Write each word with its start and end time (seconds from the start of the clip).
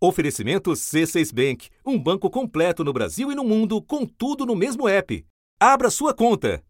Oferecimento 0.00 0.70
C6 0.70 1.34
Bank, 1.34 1.68
um 1.84 1.98
banco 1.98 2.30
completo 2.30 2.84
no 2.84 2.92
Brasil 2.92 3.32
e 3.32 3.34
no 3.34 3.42
mundo, 3.42 3.82
com 3.82 4.06
tudo 4.06 4.46
no 4.46 4.54
mesmo 4.54 4.88
app. 4.88 5.26
Abra 5.58 5.90
sua 5.90 6.14
conta. 6.14 6.62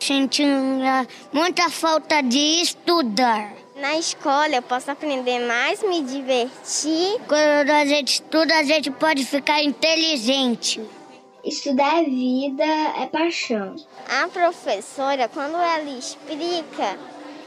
Sentindo 0.00 0.82
muita 1.32 1.70
falta 1.70 2.20
de 2.22 2.38
estudar. 2.38 3.54
Na 3.76 3.96
escola 3.96 4.56
eu 4.56 4.62
posso 4.62 4.90
aprender 4.90 5.38
mais, 5.46 5.80
me 5.84 6.02
divertir. 6.02 7.20
Quando 7.28 7.70
a 7.70 7.86
gente 7.86 8.14
estuda, 8.14 8.58
a 8.58 8.64
gente 8.64 8.90
pode 8.90 9.24
ficar 9.24 9.62
inteligente. 9.62 10.80
Estudar 11.44 12.02
é 12.02 12.04
vida, 12.04 12.64
é 12.64 13.06
paixão. 13.06 13.76
A 14.08 14.26
professora, 14.26 15.28
quando 15.28 15.56
ela 15.56 15.88
explica, 15.88 16.98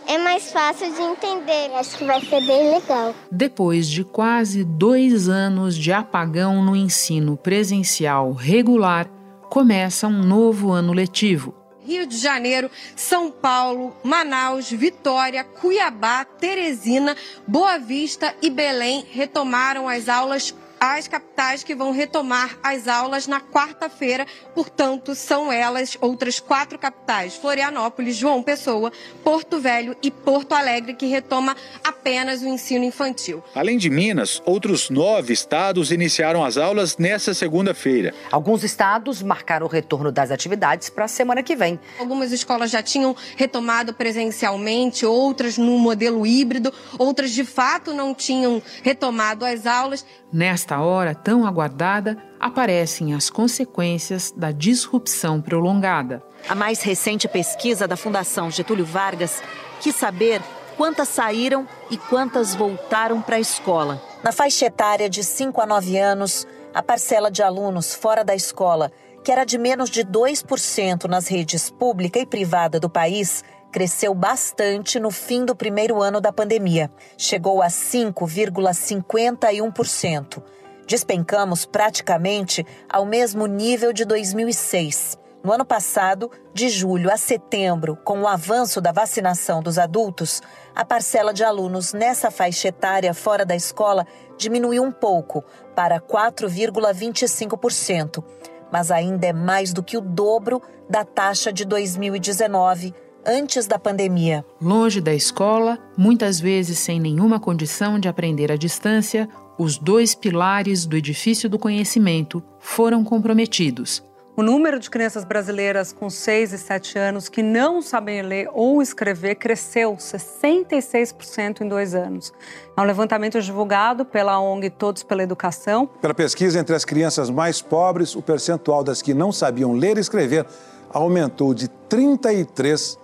é 0.08 0.18
mais 0.18 0.52
fácil 0.52 0.94
de 0.94 1.02
entender. 1.02 1.74
Acho 1.76 1.98
que 1.98 2.06
vai 2.06 2.22
ser 2.22 2.46
bem 2.46 2.74
legal. 2.74 3.16
Depois 3.32 3.88
de 3.88 4.04
quase 4.04 4.64
dois 4.64 5.30
anos 5.30 5.76
de 5.76 5.92
apagão 5.92 6.64
no 6.64 6.76
ensino 6.76 7.38
presencial 7.38 8.32
regular, 8.32 9.10
começa 9.50 10.08
um 10.08 10.24
novo 10.24 10.72
ano 10.72 10.94
letivo. 10.94 11.56
Rio 11.84 12.06
de 12.06 12.18
Janeiro, 12.18 12.70
São 12.96 13.32
Paulo, 13.32 13.96
Manaus, 14.04 14.70
Vitória, 14.70 15.44
Cuiabá, 15.44 16.24
Teresina, 16.24 17.18
Boa 17.48 17.80
Vista 17.80 18.36
e 18.42 18.50
Belém 18.50 19.04
retomaram 19.12 19.90
as 19.90 20.08
aulas 20.08 20.56
as 20.82 21.08
capitais 21.08 21.64
que 21.64 21.76
vão 21.76 21.92
retomar 21.92 22.58
as 22.64 22.88
aulas 22.88 23.28
na 23.28 23.40
quarta-feira. 23.40 24.26
Portanto, 24.56 25.14
são 25.14 25.52
elas 25.52 25.96
outras 26.02 26.40
quatro 26.40 26.80
capitais: 26.80 27.36
Florianópolis, 27.36 28.16
João 28.16 28.42
Pessoa, 28.42 28.92
Porto 29.24 29.60
Velho 29.60 29.96
e 30.02 30.10
Porto 30.10 30.54
Alegre, 30.54 30.96
que 30.96 31.06
retoma 31.06 31.56
apenas 31.84 32.42
o 32.42 32.48
ensino 32.48 32.84
infantil. 32.84 33.44
Além 33.54 33.78
de 33.78 33.92
Minas, 33.92 34.42
outros 34.44 34.90
nove 34.90 35.32
estados 35.32 35.92
iniciaram 35.92 36.44
as 36.44 36.58
aulas 36.58 36.98
nesta 36.98 37.36
segunda-feira. 37.36 38.16
Alguns 38.32 38.64
estados 38.64 39.22
marcaram 39.22 39.68
o 39.68 39.70
retorno 39.70 40.12
das 40.12 40.32
atividades 40.32 40.90
para 40.90 41.06
a 41.06 41.08
semana 41.08 41.44
que 41.44 41.56
vem. 41.56 41.80
Algumas 42.00 42.32
escolas 42.32 42.72
já 42.72 42.82
tinham 42.82 43.16
retomado 43.38 43.94
presencialmente, 43.94 45.06
outras 45.06 45.60
no 45.60 45.78
modelo 45.78 46.26
híbrido, 46.26 46.74
outras 46.98 47.32
de 47.32 47.44
fato 47.44 47.94
não 47.94 48.16
tinham 48.16 48.64
retomado 48.82 49.46
as 49.46 49.68
aulas. 49.68 50.04
Nesta 50.34 50.71
hora 50.80 51.14
tão 51.14 51.46
aguardada, 51.46 52.18
aparecem 52.40 53.14
as 53.14 53.30
consequências 53.30 54.32
da 54.32 54.52
disrupção 54.52 55.42
prolongada. 55.42 56.24
A 56.48 56.56
mais 56.56 56.82
recente 56.82 57.28
pesquisa 57.28 57.88
da 57.88 57.98
Fundação 57.98 58.50
Getúlio 58.50 58.86
Vargas 58.86 59.44
quis 59.80 59.96
saber 59.96 60.42
quantas 60.78 61.10
saíram 61.10 61.68
e 61.90 61.98
quantas 61.98 62.56
voltaram 62.56 63.22
para 63.22 63.36
a 63.36 63.40
escola. 63.40 64.02
Na 64.24 64.32
faixa 64.32 64.66
etária 64.66 65.10
de 65.10 65.24
5 65.24 65.62
a 65.62 65.66
9 65.66 65.98
anos, 65.98 66.48
a 66.74 66.82
parcela 66.82 67.30
de 67.30 67.44
alunos 67.44 67.94
fora 67.94 68.24
da 68.24 68.34
escola, 68.34 68.92
que 69.24 69.32
era 69.32 69.44
de 69.44 69.58
menos 69.58 69.90
de 69.90 70.04
2% 70.04 71.06
nas 71.06 71.28
redes 71.28 71.70
pública 71.70 72.20
e 72.20 72.26
privada 72.26 72.80
do 72.80 72.90
país, 72.90 73.44
cresceu 73.72 74.14
bastante 74.14 75.00
no 75.00 75.10
fim 75.12 75.46
do 75.46 75.56
primeiro 75.56 76.02
ano 76.02 76.20
da 76.20 76.34
pandemia. 76.34 76.92
Chegou 77.18 77.62
a 77.62 77.68
5,51%. 77.68 80.44
Despencamos 80.88 81.66
praticamente 81.66 82.66
ao 82.90 83.06
mesmo 83.06 83.46
nível 83.46 83.94
de 83.94 84.06
2006. 84.06 85.20
No 85.44 85.52
ano 85.52 85.66
passado, 85.66 86.30
de 86.54 86.70
julho 86.70 87.12
a 87.12 87.18
setembro, 87.18 87.98
com 88.04 88.22
o 88.22 88.28
avanço 88.28 88.80
da 88.80 88.92
vacinação 88.92 89.60
dos 89.60 89.80
adultos, 89.80 90.40
a 90.76 90.86
parcela 90.86 91.34
de 91.34 91.44
alunos 91.44 91.94
nessa 91.94 92.30
faixa 92.30 92.68
etária 92.68 93.12
fora 93.12 93.44
da 93.44 93.56
escola 93.56 94.06
diminuiu 94.38 94.84
um 94.84 94.92
pouco, 94.92 95.44
para 95.76 96.00
4,25%, 96.00 98.24
mas 98.72 98.92
ainda 98.92 99.26
é 99.26 99.34
mais 99.34 99.74
do 99.74 99.82
que 99.82 99.98
o 99.98 100.02
dobro 100.02 100.62
da 100.88 101.04
taxa 101.04 101.52
de 101.52 101.66
2019, 101.66 102.94
antes 103.26 103.66
da 103.66 103.80
pandemia. 103.80 104.46
Longe 104.62 105.02
da 105.02 105.14
escola, 105.14 105.80
muitas 105.98 106.40
vezes 106.40 106.78
sem 106.78 107.00
nenhuma 107.00 107.40
condição 107.40 108.00
de 108.00 108.08
aprender 108.08 108.52
à 108.52 108.56
distância, 108.56 109.28
os 109.58 109.78
dois 109.78 110.16
pilares 110.16 110.86
do 110.86 110.96
edifício 110.96 111.50
do 111.50 111.60
conhecimento 111.60 112.44
foram 112.60 113.04
comprometidos. 113.04 114.04
O 114.36 114.42
número 114.42 114.80
de 114.80 114.90
crianças 114.90 115.26
brasileiras 115.26 115.92
com 115.92 116.10
6 116.10 116.54
e 116.54 116.58
7 116.58 116.98
anos 116.98 117.28
que 117.28 117.44
não 117.44 117.82
sabem 117.82 118.22
ler 118.22 118.50
ou 118.54 118.82
escrever 118.82 119.36
cresceu 119.36 119.94
66% 119.98 121.62
em 121.62 121.68
dois 121.68 121.94
anos. 121.94 122.32
É 122.76 122.82
um 122.82 122.86
levantamento 122.86 123.42
divulgado 123.42 124.06
pela 124.06 124.40
ONG 124.40 124.70
Todos 124.70 125.04
pela 125.04 125.22
Educação. 125.22 125.86
Pela 125.86 126.14
pesquisa 126.14 126.58
entre 126.60 126.74
as 126.74 126.86
crianças 126.86 127.30
mais 127.30 127.62
pobres, 127.62 128.16
o 128.16 128.22
percentual 128.22 128.86
das 128.86 129.02
que 129.02 129.14
não 129.14 129.34
sabiam 129.34 129.74
ler 129.74 129.98
e 129.98 130.00
escrever 130.00 130.46
aumentou 130.90 131.54
de 131.54 131.68
33 131.68 132.98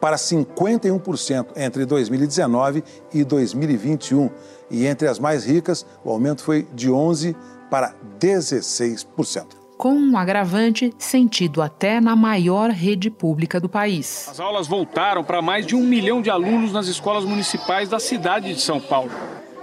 para 0.00 0.16
51% 0.16 1.48
entre 1.56 1.84
2019 1.84 2.82
e 3.12 3.22
2021. 3.22 4.30
E 4.70 4.86
entre 4.86 5.08
as 5.08 5.18
mais 5.18 5.44
ricas, 5.44 5.84
o 6.04 6.10
aumento 6.10 6.42
foi 6.42 6.66
de 6.74 6.88
11% 6.88 7.34
para 7.70 7.94
16%. 8.18 9.46
Com 9.78 9.94
um 9.94 10.18
agravante 10.18 10.92
sentido 10.98 11.62
até 11.62 12.00
na 12.00 12.14
maior 12.14 12.68
rede 12.70 13.08
pública 13.08 13.58
do 13.58 13.68
país. 13.68 14.28
As 14.28 14.38
aulas 14.38 14.66
voltaram 14.66 15.24
para 15.24 15.40
mais 15.40 15.64
de 15.64 15.74
um 15.74 15.82
milhão 15.82 16.20
de 16.20 16.28
alunos 16.28 16.72
nas 16.72 16.86
escolas 16.86 17.24
municipais 17.24 17.88
da 17.88 17.98
cidade 17.98 18.52
de 18.52 18.60
São 18.60 18.78
Paulo. 18.78 19.10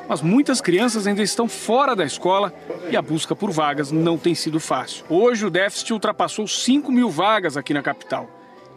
Mas 0.09 0.21
muitas 0.21 0.61
crianças 0.61 1.05
ainda 1.05 1.21
estão 1.21 1.47
fora 1.47 1.95
da 1.95 2.05
escola 2.05 2.53
e 2.89 2.95
a 2.95 3.01
busca 3.01 3.35
por 3.35 3.51
vagas 3.51 3.91
não 3.91 4.17
tem 4.17 4.33
sido 4.33 4.59
fácil. 4.59 5.05
Hoje 5.09 5.45
o 5.45 5.51
déficit 5.51 5.93
ultrapassou 5.93 6.47
5 6.47 6.91
mil 6.91 7.09
vagas 7.09 7.57
aqui 7.57 7.73
na 7.73 7.83
capital. 7.83 8.27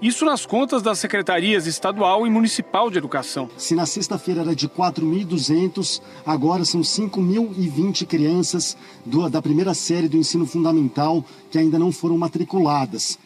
Isso 0.03 0.25
nas 0.25 0.47
contas 0.47 0.81
das 0.81 0.99
secretarias 0.99 1.67
estadual 1.67 2.27
e 2.27 2.31
municipal 2.31 2.91
de 2.91 2.97
educação. 2.97 3.51
Se 3.59 3.75
na 3.75 3.85
sexta-feira 3.85 4.41
era 4.41 4.57
de 4.57 4.67
4.200, 4.67 6.01
agora 6.25 6.65
são 6.65 6.81
5.020 6.81 8.07
crianças 8.07 8.79
do, 9.05 9.29
da 9.29 9.43
primeira 9.43 9.75
série 9.75 10.09
do 10.09 10.17
ensino 10.17 10.47
fundamental 10.47 11.23
que 11.51 11.59
ainda 11.59 11.79
não 11.79 11.93
foram 11.93 12.17
matriculadas. 12.17 13.19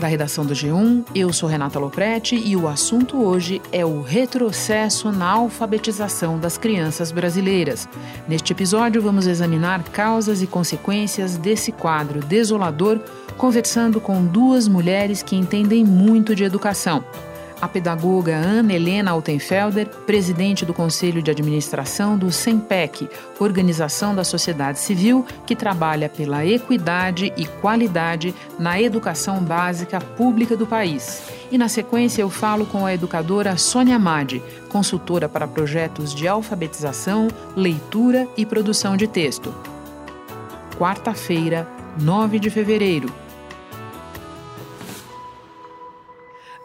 Da 0.00 0.06
redação 0.06 0.46
do 0.46 0.54
G1, 0.54 1.04
eu 1.14 1.30
sou 1.30 1.46
Renata 1.46 1.78
Loprete 1.78 2.34
e 2.34 2.56
o 2.56 2.66
assunto 2.66 3.22
hoje 3.22 3.60
é 3.70 3.84
o 3.84 4.00
retrocesso 4.00 5.12
na 5.12 5.28
alfabetização 5.28 6.38
das 6.38 6.56
crianças 6.56 7.12
brasileiras. 7.12 7.86
Neste 8.26 8.54
episódio, 8.54 9.02
vamos 9.02 9.26
examinar 9.26 9.82
causas 9.90 10.40
e 10.40 10.46
consequências 10.46 11.36
desse 11.36 11.70
quadro 11.70 12.20
desolador, 12.20 12.98
conversando 13.36 14.00
com 14.00 14.24
duas 14.24 14.66
mulheres 14.66 15.22
que 15.22 15.36
entendem 15.36 15.84
muito 15.84 16.34
de 16.34 16.44
educação 16.44 17.04
a 17.60 17.68
pedagoga 17.68 18.34
Ana 18.34 18.72
Helena 18.72 19.10
Altenfelder, 19.10 19.88
presidente 20.06 20.64
do 20.64 20.72
Conselho 20.72 21.22
de 21.22 21.30
Administração 21.30 22.16
do 22.16 22.32
SEMPEC, 22.32 23.08
organização 23.38 24.14
da 24.14 24.24
sociedade 24.24 24.78
civil 24.78 25.26
que 25.46 25.54
trabalha 25.54 26.08
pela 26.08 26.44
equidade 26.46 27.32
e 27.36 27.46
qualidade 27.46 28.34
na 28.58 28.80
educação 28.80 29.42
básica 29.42 30.00
pública 30.00 30.56
do 30.56 30.66
país. 30.66 31.22
E 31.50 31.58
na 31.58 31.68
sequência 31.68 32.22
eu 32.22 32.30
falo 32.30 32.64
com 32.64 32.86
a 32.86 32.94
educadora 32.94 33.56
Sônia 33.56 33.98
Madi, 33.98 34.42
consultora 34.68 35.28
para 35.28 35.46
projetos 35.46 36.14
de 36.14 36.26
alfabetização, 36.26 37.28
leitura 37.56 38.26
e 38.36 38.46
produção 38.46 38.96
de 38.96 39.06
texto. 39.06 39.52
Quarta-feira, 40.78 41.68
9 42.00 42.38
de 42.38 42.48
fevereiro. 42.48 43.12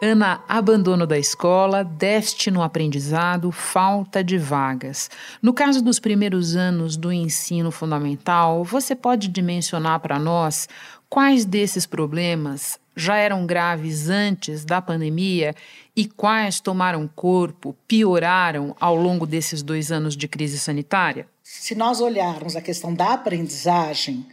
Ana, 0.00 0.44
abandono 0.46 1.06
da 1.06 1.18
escola, 1.18 1.82
déficit 1.82 2.50
no 2.50 2.62
aprendizado, 2.62 3.50
falta 3.50 4.22
de 4.22 4.36
vagas. 4.36 5.08
No 5.40 5.54
caso 5.54 5.82
dos 5.82 5.98
primeiros 5.98 6.54
anos 6.54 6.98
do 6.98 7.10
ensino 7.10 7.70
fundamental, 7.70 8.62
você 8.62 8.94
pode 8.94 9.28
dimensionar 9.28 10.00
para 10.00 10.18
nós 10.18 10.68
quais 11.08 11.46
desses 11.46 11.86
problemas 11.86 12.78
já 12.94 13.16
eram 13.16 13.46
graves 13.46 14.10
antes 14.10 14.66
da 14.66 14.82
pandemia 14.82 15.54
e 15.94 16.04
quais 16.04 16.60
tomaram 16.60 17.08
corpo, 17.08 17.74
pioraram 17.88 18.76
ao 18.78 18.96
longo 18.96 19.26
desses 19.26 19.62
dois 19.62 19.90
anos 19.90 20.14
de 20.14 20.28
crise 20.28 20.58
sanitária? 20.58 21.26
Se 21.42 21.74
nós 21.74 22.02
olharmos 22.02 22.54
a 22.54 22.60
questão 22.60 22.92
da 22.92 23.14
aprendizagem, 23.14 24.26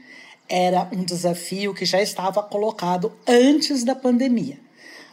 era 0.50 0.90
um 0.92 1.06
desafio 1.06 1.74
que 1.74 1.86
já 1.86 2.02
estava 2.02 2.44
colocado 2.44 3.14
antes 3.26 3.86
da 3.86 3.96
pandemia. 3.96 4.63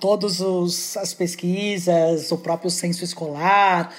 Todas 0.00 0.41
as 0.97 1.12
pesquisas, 1.12 2.32
o 2.32 2.38
próprio 2.38 2.70
censo 2.70 3.05
escolar, 3.05 3.94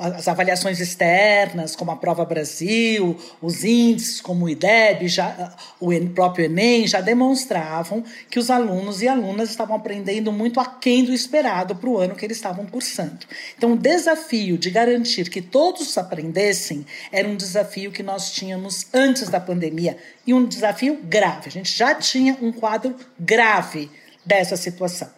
as 0.00 0.26
avaliações 0.26 0.80
externas, 0.80 1.76
como 1.76 1.90
a 1.90 1.96
Prova 1.96 2.24
Brasil, 2.24 3.14
os 3.42 3.62
índices, 3.62 4.22
como 4.22 4.46
o 4.46 4.48
IDEB, 4.48 5.06
já, 5.06 5.54
o 5.78 5.90
próprio 6.14 6.46
Enem, 6.46 6.86
já 6.86 7.02
demonstravam 7.02 8.02
que 8.30 8.38
os 8.38 8.50
alunos 8.50 9.02
e 9.02 9.08
alunas 9.08 9.50
estavam 9.50 9.76
aprendendo 9.76 10.32
muito 10.32 10.58
aquém 10.60 11.04
do 11.04 11.12
esperado 11.12 11.76
para 11.76 11.90
o 11.90 11.98
ano 11.98 12.14
que 12.14 12.24
eles 12.24 12.38
estavam 12.38 12.64
cursando. 12.64 13.26
Então, 13.56 13.74
o 13.74 13.76
desafio 13.76 14.56
de 14.56 14.70
garantir 14.70 15.28
que 15.28 15.42
todos 15.42 15.98
aprendessem 15.98 16.86
era 17.12 17.28
um 17.28 17.36
desafio 17.36 17.92
que 17.92 18.02
nós 18.02 18.32
tínhamos 18.32 18.86
antes 18.94 19.28
da 19.28 19.38
pandemia 19.38 19.98
e 20.26 20.32
um 20.32 20.46
desafio 20.46 20.98
grave. 21.04 21.48
A 21.48 21.52
gente 21.52 21.76
já 21.76 21.94
tinha 21.94 22.38
um 22.40 22.50
quadro 22.50 22.96
grave 23.20 23.90
dessa 24.24 24.56
situação. 24.56 25.16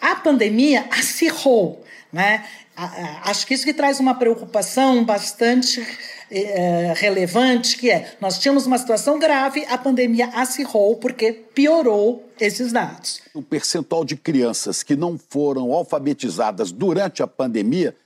A 0.00 0.16
pandemia 0.16 0.86
acirrou, 0.90 1.84
né? 2.12 2.44
Acho 3.24 3.46
que 3.46 3.54
isso 3.54 3.64
que 3.64 3.74
traz 3.74 3.98
uma 3.98 4.14
preocupação 4.14 5.04
bastante 5.04 5.84
é, 6.30 6.92
relevante, 6.96 7.76
que 7.76 7.90
é, 7.90 8.16
nós 8.20 8.38
tínhamos 8.38 8.66
uma 8.66 8.78
situação 8.78 9.18
grave, 9.18 9.64
a 9.68 9.76
pandemia 9.76 10.28
acirrou 10.28 10.96
porque 10.96 11.32
piorou 11.32 12.30
esses 12.38 12.72
dados. 12.72 13.20
O 13.34 13.42
percentual 13.42 14.04
de 14.04 14.14
crianças 14.16 14.82
que 14.84 14.94
não 14.94 15.18
foram 15.18 15.72
alfabetizadas 15.72 16.70
durante 16.70 17.22
a 17.22 17.26
pandemia 17.26 17.96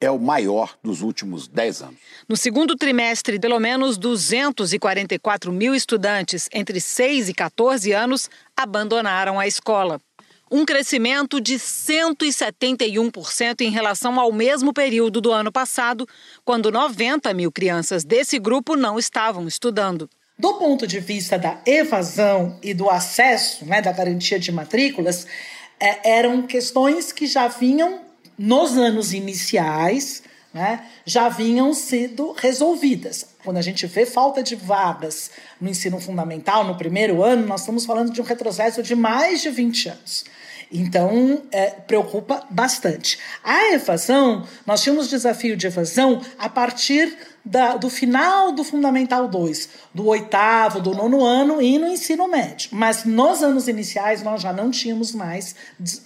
é 0.00 0.10
o 0.10 0.18
maior 0.18 0.76
dos 0.82 1.00
últimos 1.02 1.48
10 1.48 1.82
anos. 1.82 1.96
No 2.28 2.36
segundo 2.36 2.76
trimestre, 2.76 3.38
pelo 3.38 3.58
menos 3.58 3.96
244 3.96 5.50
mil 5.50 5.74
estudantes 5.74 6.48
entre 6.52 6.80
6 6.80 7.30
e 7.30 7.34
14 7.34 7.92
anos 7.92 8.30
abandonaram 8.56 9.40
a 9.40 9.46
escola 9.46 10.00
um 10.50 10.64
crescimento 10.64 11.40
de 11.40 11.54
171% 11.54 13.60
em 13.60 13.70
relação 13.70 14.18
ao 14.18 14.32
mesmo 14.32 14.72
período 14.72 15.20
do 15.20 15.32
ano 15.32 15.52
passado, 15.52 16.06
quando 16.44 16.70
90 16.70 17.32
mil 17.34 17.52
crianças 17.52 18.04
desse 18.04 18.38
grupo 18.38 18.76
não 18.76 18.98
estavam 18.98 19.46
estudando. 19.46 20.08
Do 20.38 20.54
ponto 20.54 20.86
de 20.86 21.00
vista 21.00 21.38
da 21.38 21.60
evasão 21.66 22.58
e 22.62 22.72
do 22.72 22.88
acesso, 22.88 23.64
né, 23.64 23.82
da 23.82 23.90
garantia 23.90 24.38
de 24.38 24.52
matrículas, 24.52 25.26
é, 25.80 26.16
eram 26.16 26.42
questões 26.42 27.12
que 27.12 27.26
já 27.26 27.48
vinham 27.48 28.00
nos 28.38 28.78
anos 28.78 29.12
iniciais, 29.12 30.22
né, 30.54 30.86
já 31.04 31.28
vinham 31.28 31.74
sido 31.74 32.32
resolvidas. 32.32 33.26
Quando 33.44 33.56
a 33.56 33.62
gente 33.62 33.86
vê 33.86 34.06
falta 34.06 34.42
de 34.42 34.54
vagas 34.54 35.30
no 35.60 35.68
ensino 35.68 36.00
fundamental, 36.00 36.64
no 36.64 36.76
primeiro 36.76 37.22
ano, 37.22 37.46
nós 37.46 37.60
estamos 37.60 37.84
falando 37.84 38.12
de 38.12 38.20
um 38.20 38.24
retrocesso 38.24 38.82
de 38.82 38.94
mais 38.94 39.42
de 39.42 39.50
20 39.50 39.88
anos. 39.88 40.24
Então, 40.70 41.42
é, 41.50 41.70
preocupa 41.70 42.46
bastante. 42.50 43.18
A 43.42 43.72
evasão, 43.72 44.46
nós 44.66 44.82
tínhamos 44.82 45.08
desafio 45.08 45.56
de 45.56 45.66
evasão 45.66 46.20
a 46.38 46.48
partir 46.48 47.16
da, 47.44 47.76
do 47.76 47.88
final 47.88 48.52
do 48.52 48.62
Fundamental 48.62 49.28
2, 49.28 49.68
do 49.94 50.06
oitavo, 50.06 50.80
do 50.80 50.94
nono 50.94 51.24
ano 51.24 51.62
e 51.62 51.78
no 51.78 51.86
ensino 51.86 52.28
médio. 52.28 52.70
Mas 52.72 53.04
nos 53.04 53.42
anos 53.42 53.68
iniciais 53.68 54.22
nós 54.22 54.42
já 54.42 54.52
não 54.52 54.70
tínhamos 54.70 55.12
mais 55.12 55.54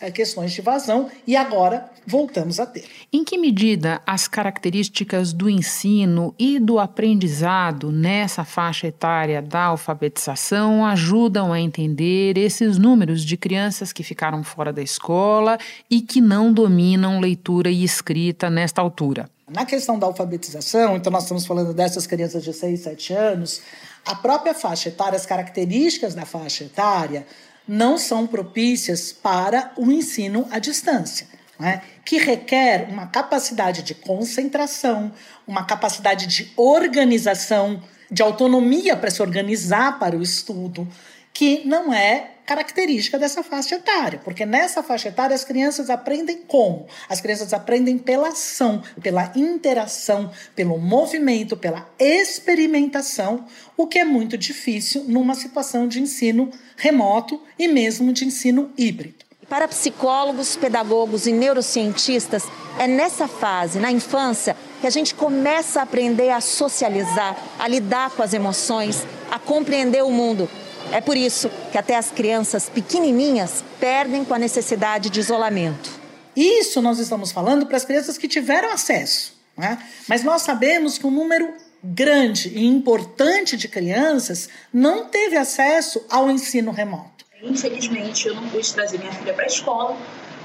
eh, 0.01 0.11
questões 0.11 0.53
de 0.53 0.61
evasão 0.61 1.11
e 1.27 1.37
agora 1.37 1.91
voltamos 2.07 2.61
a 2.61 2.67
ter. 2.67 2.85
Em 3.13 3.25
que 3.25 3.39
medida 3.39 4.01
as 4.07 4.29
características 4.29 5.33
do 5.33 5.49
ensino 5.49 6.35
e 6.39 6.59
do 6.59 6.79
aprendizado 6.79 7.91
nessa 7.91 8.45
faixa 8.45 8.87
etária 8.87 9.43
da 9.43 9.65
alfabetização 9.65 10.85
ajudam 10.87 11.53
a 11.53 11.61
entender 11.61 12.37
esses 12.39 12.79
números 12.79 13.25
de 13.25 13.37
crianças 13.37 13.93
que 13.93 14.03
ficaram 14.03 14.43
fora 14.45 14.73
da 14.73 14.83
escola 14.83 15.59
e 15.91 16.01
que 16.01 16.21
não 16.21 16.53
dominam 16.53 17.21
leitura 17.21 17.71
e 17.71 17.85
escrita 17.85 18.49
nesta 18.49 18.81
altura? 18.81 19.32
Na 19.49 19.67
questão 19.67 19.99
da 19.99 20.07
alfabetização, 20.07 20.97
então 20.97 21.13
nós 21.13 21.25
estamos 21.25 21.45
falando 21.45 21.75
dessas 21.75 22.07
crianças 22.07 22.45
de 22.45 22.53
6, 22.53 22.81
7 22.81 23.13
anos, 23.13 23.61
a 24.07 24.15
própria 24.15 24.55
faixa 24.55 24.89
etária, 24.89 25.17
as 25.17 25.27
características 25.27 26.15
da 26.15 26.25
faixa 26.25 26.65
etária 26.65 27.27
não 27.67 27.99
são 27.99 28.27
propícias 28.27 29.13
para 29.13 29.73
o 29.77 29.91
ensino 29.91 30.47
à 30.51 30.59
distância, 30.59 31.27
né? 31.59 31.83
que 32.05 32.19
requer 32.19 32.89
uma 32.89 33.07
capacidade 33.07 33.83
de 33.83 33.95
concentração, 33.95 35.13
uma 35.47 35.65
capacidade 35.65 36.27
de 36.27 36.53
organização, 36.57 37.83
de 38.13 38.23
autonomia 38.23 38.95
para 38.95 39.11
se 39.11 39.23
organizar 39.23 39.99
para 39.99 40.15
o 40.15 40.23
estudo, 40.23 40.87
que 41.33 41.63
não 41.65 41.95
é 41.95 42.33
característica 42.45 43.19
dessa 43.19 43.43
faixa 43.43 43.77
etária, 43.77 44.21
porque 44.23 44.45
nessa 44.45 44.83
faixa 44.83 45.09
etária 45.09 45.35
as 45.35 45.45
crianças 45.45 45.89
aprendem 45.89 46.43
como? 46.47 46.87
As 47.09 47.23
crianças 47.23 47.55
aprendem 47.55 47.97
pela 47.97 48.29
ação, 48.29 48.83
pela 49.01 49.33
interação, 49.35 50.31
pelo 50.55 50.77
movimento, 50.77 51.57
pela 51.57 51.89
experimentação, 51.99 53.47
o 53.77 53.87
que 53.87 53.99
é 53.99 54.05
muito 54.05 54.37
difícil 54.37 55.05
numa 55.05 55.35
situação 55.35 55.89
de 55.89 56.03
ensino 56.03 56.51
remoto 56.77 57.41
e 57.59 57.67
mesmo 57.67 58.13
de 58.13 58.27
ensino 58.27 58.71
híbrido. 58.77 59.25
Para 59.49 59.69
psicólogos, 59.69 60.57
pedagogos 60.57 61.27
e 61.27 61.33
neurocientistas, 61.33 62.45
é 62.79 62.87
nessa 62.87 63.29
fase, 63.29 63.79
na 63.79 63.91
infância, 63.91 64.57
que 64.83 64.87
a 64.87 64.91
gente 64.91 65.15
começa 65.15 65.81
a 65.81 65.85
aprender 65.85 66.29
a 66.29 66.43
socializar, 66.43 67.35
a 67.59 67.67
lidar 67.67 68.11
com 68.11 68.23
as 68.23 68.35
emoções, 68.35 69.07
a 69.31 69.39
compreender 69.39 70.05
o 70.05 70.11
mundo 70.11 70.47
é 70.91 71.01
por 71.01 71.17
isso 71.17 71.51
que 71.71 71.79
até 71.79 71.97
as 71.97 72.11
crianças 72.11 72.69
pequenininhas 72.69 73.65
perdem 73.81 74.25
com 74.25 74.35
a 74.35 74.39
necessidade 74.39 75.09
de 75.09 75.21
isolamento. 75.21 75.91
Isso 76.37 76.83
nós 76.83 76.99
estamos 76.99 77.33
falando 77.33 77.65
para 77.67 77.79
as 77.79 77.85
crianças 77.85 78.19
que 78.19 78.29
tiveram 78.29 78.71
acesso. 78.71 79.35
Né? 79.57 79.79
Mas 80.07 80.23
nós 80.23 80.43
sabemos 80.43 80.99
que 80.99 81.07
um 81.07 81.11
número 81.11 81.55
grande 81.83 82.49
e 82.51 82.67
importante 82.67 83.57
de 83.57 83.69
crianças 83.69 84.49
não 84.73 85.07
teve 85.07 85.37
acesso 85.37 86.05
ao 86.11 86.31
ensino 86.31 86.71
remoto. 86.71 87.25
Infelizmente, 87.43 88.29
eu 88.29 88.35
não 88.35 88.49
pude 88.49 88.73
trazer 88.73 88.99
minha 88.99 89.13
filha 89.13 89.33
para 89.33 89.45
a 89.45 89.49
escola 89.49 89.97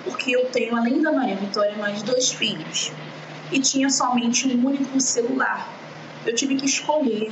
porque 0.04 0.32
eu 0.32 0.46
tenho, 0.46 0.76
além 0.76 1.02
da 1.02 1.12
Maria 1.12 1.36
Vitória, 1.36 1.76
mais 1.76 2.02
dois 2.02 2.32
filhos 2.32 2.92
e 3.52 3.60
tinha 3.60 3.90
somente 3.90 4.48
um 4.48 4.66
único 4.66 5.00
celular. 5.00 5.68
Eu 6.26 6.36
tive 6.36 6.56
que 6.56 6.66
escolher 6.66 7.32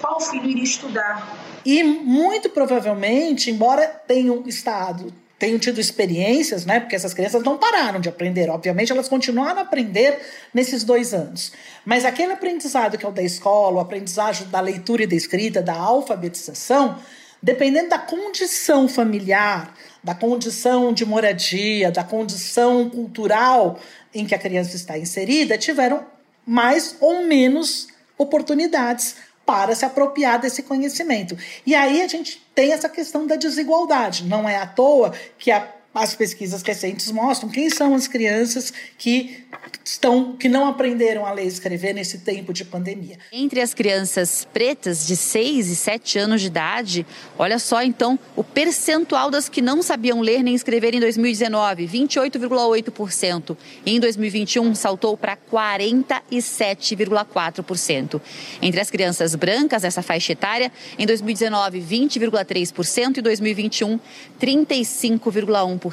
qual 0.00 0.20
filho 0.20 0.48
iria 0.48 0.64
estudar 0.64 1.36
e 1.64 1.82
muito 1.82 2.48
provavelmente, 2.48 3.50
embora 3.50 3.86
tenham 3.86 4.44
estado 4.46 5.12
tenham 5.38 5.58
tido 5.58 5.80
experiências, 5.80 6.66
né? 6.66 6.80
Porque 6.80 6.96
essas 6.96 7.14
crianças 7.14 7.42
não 7.44 7.56
pararam 7.56 8.00
de 8.00 8.08
aprender, 8.08 8.50
obviamente, 8.50 8.90
elas 8.90 9.08
continuaram 9.08 9.60
a 9.60 9.62
aprender 9.62 10.18
nesses 10.52 10.82
dois 10.82 11.14
anos. 11.14 11.52
Mas 11.84 12.04
aquele 12.04 12.32
aprendizado 12.32 12.98
que 12.98 13.06
é 13.06 13.08
o 13.08 13.12
da 13.12 13.22
escola, 13.22 13.76
o 13.76 13.80
aprendizado 13.80 14.44
da 14.46 14.60
leitura 14.60 15.04
e 15.04 15.06
da 15.06 15.14
escrita, 15.14 15.62
da 15.62 15.74
alfabetização, 15.74 16.98
dependendo 17.40 17.90
da 17.90 17.98
condição 17.98 18.88
familiar, 18.88 19.72
da 20.02 20.12
condição 20.12 20.92
de 20.92 21.04
moradia, 21.06 21.92
da 21.92 22.02
condição 22.02 22.90
cultural 22.90 23.78
em 24.14 24.26
que 24.26 24.34
a 24.34 24.38
criança 24.38 24.76
está 24.76 24.98
inserida, 24.98 25.58
tiveram 25.58 26.04
mais 26.46 26.96
ou 27.00 27.26
menos 27.26 27.88
oportunidades 28.16 29.16
para 29.44 29.74
se 29.74 29.84
apropriar 29.84 30.38
desse 30.38 30.62
conhecimento. 30.62 31.36
E 31.64 31.74
aí 31.74 32.02
a 32.02 32.08
gente 32.08 32.42
tem 32.54 32.72
essa 32.72 32.88
questão 32.88 33.26
da 33.26 33.36
desigualdade. 33.36 34.24
Não 34.24 34.48
é 34.48 34.56
à 34.56 34.66
toa 34.66 35.14
que 35.38 35.50
a 35.50 35.60
as 35.98 36.14
pesquisas 36.14 36.62
recentes 36.62 37.10
mostram 37.10 37.50
quem 37.50 37.68
são 37.68 37.92
as 37.94 38.06
crianças 38.06 38.72
que 38.96 39.44
estão 39.84 40.36
que 40.36 40.48
não 40.48 40.66
aprenderam 40.66 41.26
a 41.26 41.32
ler 41.32 41.44
e 41.44 41.48
escrever 41.48 41.92
nesse 41.92 42.18
tempo 42.18 42.52
de 42.52 42.64
pandemia. 42.64 43.18
Entre 43.32 43.60
as 43.60 43.74
crianças 43.74 44.46
pretas 44.52 45.04
de 45.06 45.16
6 45.16 45.68
e 45.68 45.76
7 45.76 46.18
anos 46.18 46.40
de 46.40 46.46
idade, 46.46 47.04
olha 47.38 47.58
só 47.58 47.82
então 47.82 48.18
o 48.36 48.44
percentual 48.44 49.30
das 49.30 49.48
que 49.48 49.62
não 49.62 49.82
sabiam 49.82 50.20
ler 50.20 50.42
nem 50.42 50.54
escrever 50.54 50.94
em 50.94 51.00
2019, 51.00 51.88
28,8%. 51.88 53.56
Em 53.84 53.98
2021 53.98 54.74
saltou 54.74 55.16
para 55.16 55.36
47,4%. 55.36 58.20
Entre 58.62 58.80
as 58.80 58.90
crianças 58.90 59.34
brancas 59.34 59.82
nessa 59.82 60.02
faixa 60.02 60.32
etária, 60.32 60.70
em 60.98 61.06
2019 61.06 61.80
20,3% 61.80 63.18
e 63.18 63.22
2021 63.22 63.98
35,1%. 64.40 65.87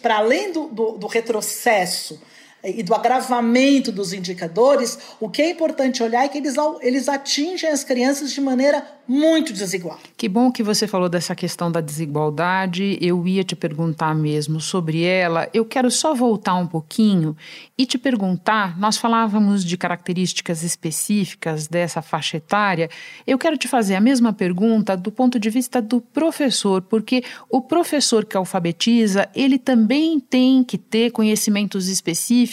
Para 0.00 0.18
além 0.18 0.52
do, 0.52 0.66
do, 0.68 0.92
do 0.92 1.06
retrocesso 1.06 2.20
e 2.64 2.82
do 2.82 2.94
agravamento 2.94 3.90
dos 3.90 4.12
indicadores, 4.12 4.96
o 5.18 5.28
que 5.28 5.42
é 5.42 5.50
importante 5.50 6.02
olhar 6.02 6.24
é 6.24 6.28
que 6.28 6.38
eles, 6.38 6.54
eles 6.80 7.08
atingem 7.08 7.68
as 7.68 7.82
crianças 7.82 8.32
de 8.32 8.40
maneira 8.40 8.86
muito 9.06 9.52
desigual. 9.52 9.98
Que 10.16 10.28
bom 10.28 10.52
que 10.52 10.62
você 10.62 10.86
falou 10.86 11.08
dessa 11.08 11.34
questão 11.34 11.72
da 11.72 11.80
desigualdade. 11.80 12.96
Eu 13.00 13.26
ia 13.26 13.42
te 13.42 13.56
perguntar 13.56 14.14
mesmo 14.14 14.60
sobre 14.60 15.02
ela. 15.02 15.48
Eu 15.52 15.64
quero 15.64 15.90
só 15.90 16.14
voltar 16.14 16.54
um 16.54 16.68
pouquinho 16.68 17.36
e 17.76 17.84
te 17.84 17.98
perguntar: 17.98 18.78
nós 18.78 18.96
falávamos 18.96 19.64
de 19.64 19.76
características 19.76 20.62
específicas 20.62 21.66
dessa 21.66 22.00
faixa 22.00 22.36
etária. 22.36 22.88
Eu 23.26 23.38
quero 23.38 23.58
te 23.58 23.66
fazer 23.66 23.96
a 23.96 24.00
mesma 24.00 24.32
pergunta 24.32 24.96
do 24.96 25.10
ponto 25.10 25.38
de 25.38 25.50
vista 25.50 25.82
do 25.82 26.00
professor, 26.00 26.80
porque 26.82 27.24
o 27.50 27.60
professor 27.60 28.24
que 28.24 28.36
alfabetiza, 28.36 29.28
ele 29.34 29.58
também 29.58 30.20
tem 30.20 30.62
que 30.62 30.78
ter 30.78 31.10
conhecimentos 31.10 31.88
específicos 31.88 32.51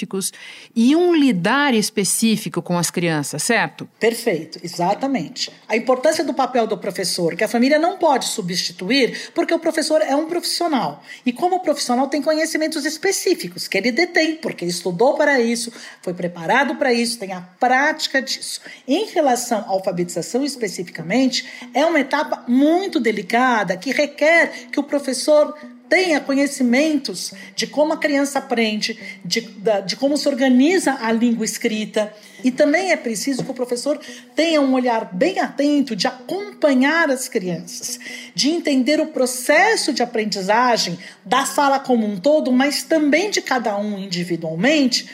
e 0.76 0.96
um 0.96 1.16
lidar 1.16 1.74
específico 1.74 2.62
com 2.62 2.78
as 2.78 2.92
crianças, 2.92 3.44
certo? 3.44 3.90
Perfeito, 4.00 4.60
exatamente. 4.64 5.52
A 5.68 5.76
importância 5.76 6.24
do 6.24 6.34
papel 6.34 6.68
do 6.68 6.78
professor, 6.78 7.36
que 7.36 7.44
a 7.44 7.48
família 7.48 7.80
não 7.80 7.98
pode 7.98 8.26
substituir, 8.26 9.32
porque 9.34 9.54
o 9.54 9.60
professor 9.60 10.02
é 10.02 10.16
um 10.16 10.26
profissional. 10.26 11.04
E 11.26 11.32
como 11.32 11.62
profissional 11.62 12.08
tem 12.08 12.22
conhecimentos 12.22 12.86
específicos 12.86 13.68
que 13.68 13.78
ele 13.78 13.92
detém, 13.92 14.36
porque 14.36 14.66
estudou 14.66 15.16
para 15.16 15.40
isso, 15.40 15.72
foi 16.02 16.14
preparado 16.14 16.76
para 16.76 16.94
isso, 16.94 17.20
tem 17.20 17.34
a 17.34 17.42
prática 17.42 18.22
disso. 18.22 18.62
Em 18.88 19.06
relação 19.08 19.60
à 19.60 19.70
alfabetização 19.70 20.44
especificamente, 20.44 21.46
é 21.74 21.86
uma 21.86 22.00
etapa 22.00 22.44
muito 22.48 23.00
delicada 23.00 23.78
que 23.78 23.92
requer 23.92 24.68
que 24.72 24.80
o 24.80 24.84
professor 24.84 25.56
tenha 25.90 26.22
conhecimentos 26.22 27.34
de 27.56 27.66
como 27.66 27.94
a 27.94 27.98
criança 27.98 28.40
aprende, 28.40 28.98
de, 29.26 29.42
de 29.86 29.96
como 29.96 30.16
se 30.16 30.30
organiza 30.30 30.98
a 31.02 31.12
língua 31.12 31.44
escrita. 31.44 32.14
E 32.44 32.52
também 32.52 32.92
é 32.92 32.96
preciso 32.96 33.44
que 33.44 33.52
o 33.52 33.56
professor 33.56 34.00
tenha 34.36 34.62
um 34.62 34.74
olhar 34.74 35.14
bem 35.14 35.40
atento 35.40 35.96
de 35.96 36.08
acompanhar 36.08 37.10
as 37.10 37.28
crianças, 37.28 38.00
de 38.34 38.50
entender 38.50 39.02
o 39.02 39.08
processo 39.08 39.92
de 39.92 40.04
aprendizagem 40.04 40.98
da 41.26 41.46
sala 41.46 41.80
como 41.80 42.06
um 42.06 42.18
todo, 42.18 42.52
mas 42.52 42.84
também 42.84 43.30
de 43.30 43.42
cada 43.42 43.76
um 43.78 43.98
individualmente, 43.98 45.10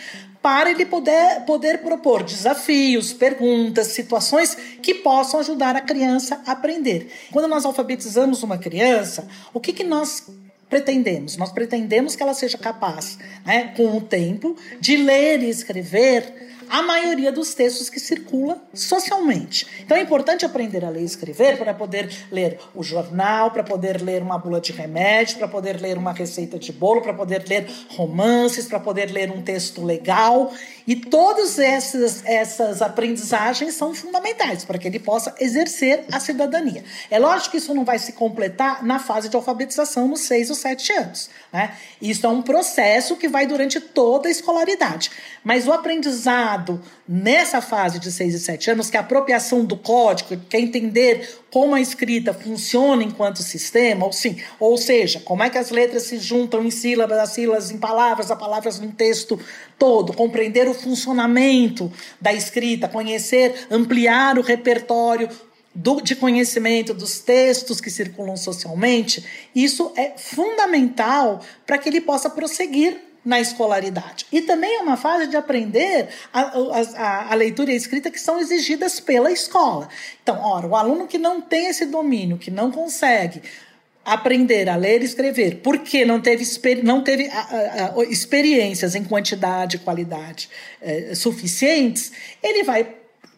para 0.46 0.70
ele 0.70 0.86
poder, 0.86 1.42
poder 1.48 1.80
propor 1.80 2.22
desafios, 2.22 3.12
perguntas, 3.12 3.88
situações 3.88 4.56
que 4.80 4.94
possam 4.94 5.40
ajudar 5.40 5.76
a 5.76 5.82
criança 5.82 6.40
a 6.46 6.52
aprender. 6.52 7.12
Quando 7.32 7.48
nós 7.48 7.66
alfabetizamos 7.66 8.44
uma 8.44 8.56
criança, 8.56 9.28
o 9.52 9.60
que, 9.60 9.74
que 9.74 9.84
nós 9.84 10.28
pretendemos? 10.76 11.38
Nós 11.38 11.54
pretendemos 11.54 12.18
que 12.18 12.24
ela 12.24 12.34
seja 12.34 12.58
capaz, 12.58 13.18
né, 13.46 13.74
com 13.78 13.96
o 13.96 14.02
tempo, 14.02 14.58
de 14.82 14.98
ler 14.98 15.42
e 15.42 15.50
escrever 15.50 16.24
a 16.70 16.82
maioria 16.82 17.32
dos 17.32 17.54
textos 17.54 17.90
que 17.90 18.00
circula 18.00 18.62
socialmente. 18.74 19.68
Então 19.82 19.98
é 19.98 20.02
importante 20.02 20.46
aprender 20.46 20.84
a 20.84 20.90
ler 20.90 21.02
e 21.02 21.06
escrever 21.06 21.58
para 21.58 21.74
poder 21.74 22.10
ler 22.32 22.60
o 22.74 22.84
jornal, 22.84 23.52
para 23.52 23.64
poder 23.64 24.02
ler 24.02 24.22
uma 24.22 24.38
bula 24.38 24.60
de 24.60 24.72
remédio, 24.72 25.38
para 25.38 25.48
poder 25.48 25.80
ler 25.80 25.98
uma 25.98 26.12
receita 26.12 26.58
de 26.58 26.72
bolo, 26.72 27.02
para 27.02 27.14
poder 27.14 27.46
ler 27.48 27.68
romances, 27.90 28.68
para 28.68 28.80
poder 28.80 29.12
ler 29.12 29.32
um 29.32 29.42
texto 29.42 29.84
legal. 29.84 30.54
E 30.88 30.96
todas 30.96 31.58
essas, 31.58 32.24
essas 32.26 32.82
aprendizagens 32.82 33.74
são 33.74 33.94
fundamentais 33.94 34.64
para 34.64 34.78
que 34.78 34.88
ele 34.88 35.00
possa 35.00 35.34
exercer 35.40 36.06
a 36.12 36.20
cidadania. 36.20 36.84
É 37.10 37.18
lógico 37.18 37.52
que 37.52 37.58
isso 37.58 37.74
não 37.74 37.84
vai 37.84 37.98
se 38.00 38.14
completar 38.14 38.84
na 38.84 39.00
fase 39.00 39.30
de 39.30 39.36
alfabetização 39.36 40.08
nos 40.08 40.22
seis 40.22 40.50
ou 40.50 40.56
sete 40.56 40.92
anos. 40.94 41.30
Né? 41.56 41.74
Isso 42.02 42.26
é 42.26 42.30
um 42.30 42.42
processo 42.42 43.16
que 43.16 43.30
vai 43.30 43.48
durante 43.48 43.80
toda 43.80 44.28
a 44.28 44.32
escolaridade. 44.32 45.10
Mas 45.42 45.66
o 45.66 45.72
aprendizado 45.72 46.82
nessa 47.08 47.62
fase 47.62 47.98
de 47.98 48.12
6 48.12 48.34
e 48.34 48.40
7 48.40 48.72
anos, 48.72 48.90
que 48.90 48.98
é 48.98 49.00
a 49.00 49.04
apropriação 49.04 49.64
do 49.64 49.78
código, 49.78 50.36
quer 50.50 50.60
entender 50.60 51.40
como 51.50 51.74
a 51.74 51.80
escrita 51.80 52.34
funciona 52.34 53.04
enquanto 53.04 53.42
sistema, 53.42 54.06
ou, 54.06 54.12
sim, 54.12 54.36
ou 54.60 54.78
seja, 54.78 55.22
como 55.22 55.44
é 55.44 55.50
que 55.50 55.58
as 55.58 55.70
letras 55.70 56.04
se 56.04 56.18
juntam 56.18 56.62
em 56.62 56.70
sílabas, 56.70 57.20
as 57.20 57.30
sílabas 57.30 57.72
em 57.72 57.78
palavras, 57.78 58.30
as 58.30 58.38
palavras 58.38 58.78
num 58.78 58.92
texto 58.92 59.40
todo, 59.80 60.12
compreender 60.12 60.68
o 60.68 60.74
funcionamento 60.74 61.90
da 62.20 62.34
escrita, 62.34 62.90
conhecer, 62.90 63.68
ampliar 63.72 64.38
o 64.38 64.42
repertório 64.42 65.30
do, 65.76 66.00
de 66.00 66.16
conhecimento 66.16 66.94
dos 66.94 67.20
textos 67.20 67.82
que 67.82 67.92
circulam 67.92 68.38
socialmente, 68.38 69.26
isso 69.54 69.92
é 69.98 70.14
fundamental 70.18 71.42
para 71.66 71.78
que 71.78 71.90
ele 71.90 72.00
possa 72.00 72.30
prosseguir 72.30 73.02
na 73.26 73.42
escolaridade. 73.42 74.28
E 74.32 74.42
também 74.42 74.76
é 74.76 74.82
uma 74.82 74.96
fase 74.96 75.28
de 75.28 75.36
aprender 75.36 76.08
a, 76.32 76.42
a, 76.42 77.32
a, 77.32 77.36
leitura 77.36 77.72
e 77.72 77.74
a 77.74 77.78
escrita 77.78 78.12
que 78.12 78.22
são 78.22 78.40
exigidas 78.40 79.00
pela 79.00 79.32
escola. 79.32 79.90
Então, 80.22 80.40
ora, 80.40 80.68
o 80.68 80.76
aluno 80.76 81.08
que 81.08 81.18
não 81.18 81.42
tem 81.42 81.68
esse 81.68 81.88
domínio, 81.88 82.38
que 82.38 82.52
não 82.52 82.72
consegue 82.72 83.42
aprender 84.06 84.70
a 84.70 84.76
ler 84.76 85.02
e 85.02 85.06
escrever, 85.06 85.62
porque 85.64 86.06
não 86.06 86.22
teve, 86.22 86.46
não 86.84 87.04
teve 87.04 87.28
experiências 88.08 88.94
em 88.94 89.04
quantidade 89.04 89.78
e 89.78 89.80
qualidade 89.80 90.48
é, 90.80 91.16
suficientes, 91.16 92.12
ele 92.44 92.64
vai 92.64 92.88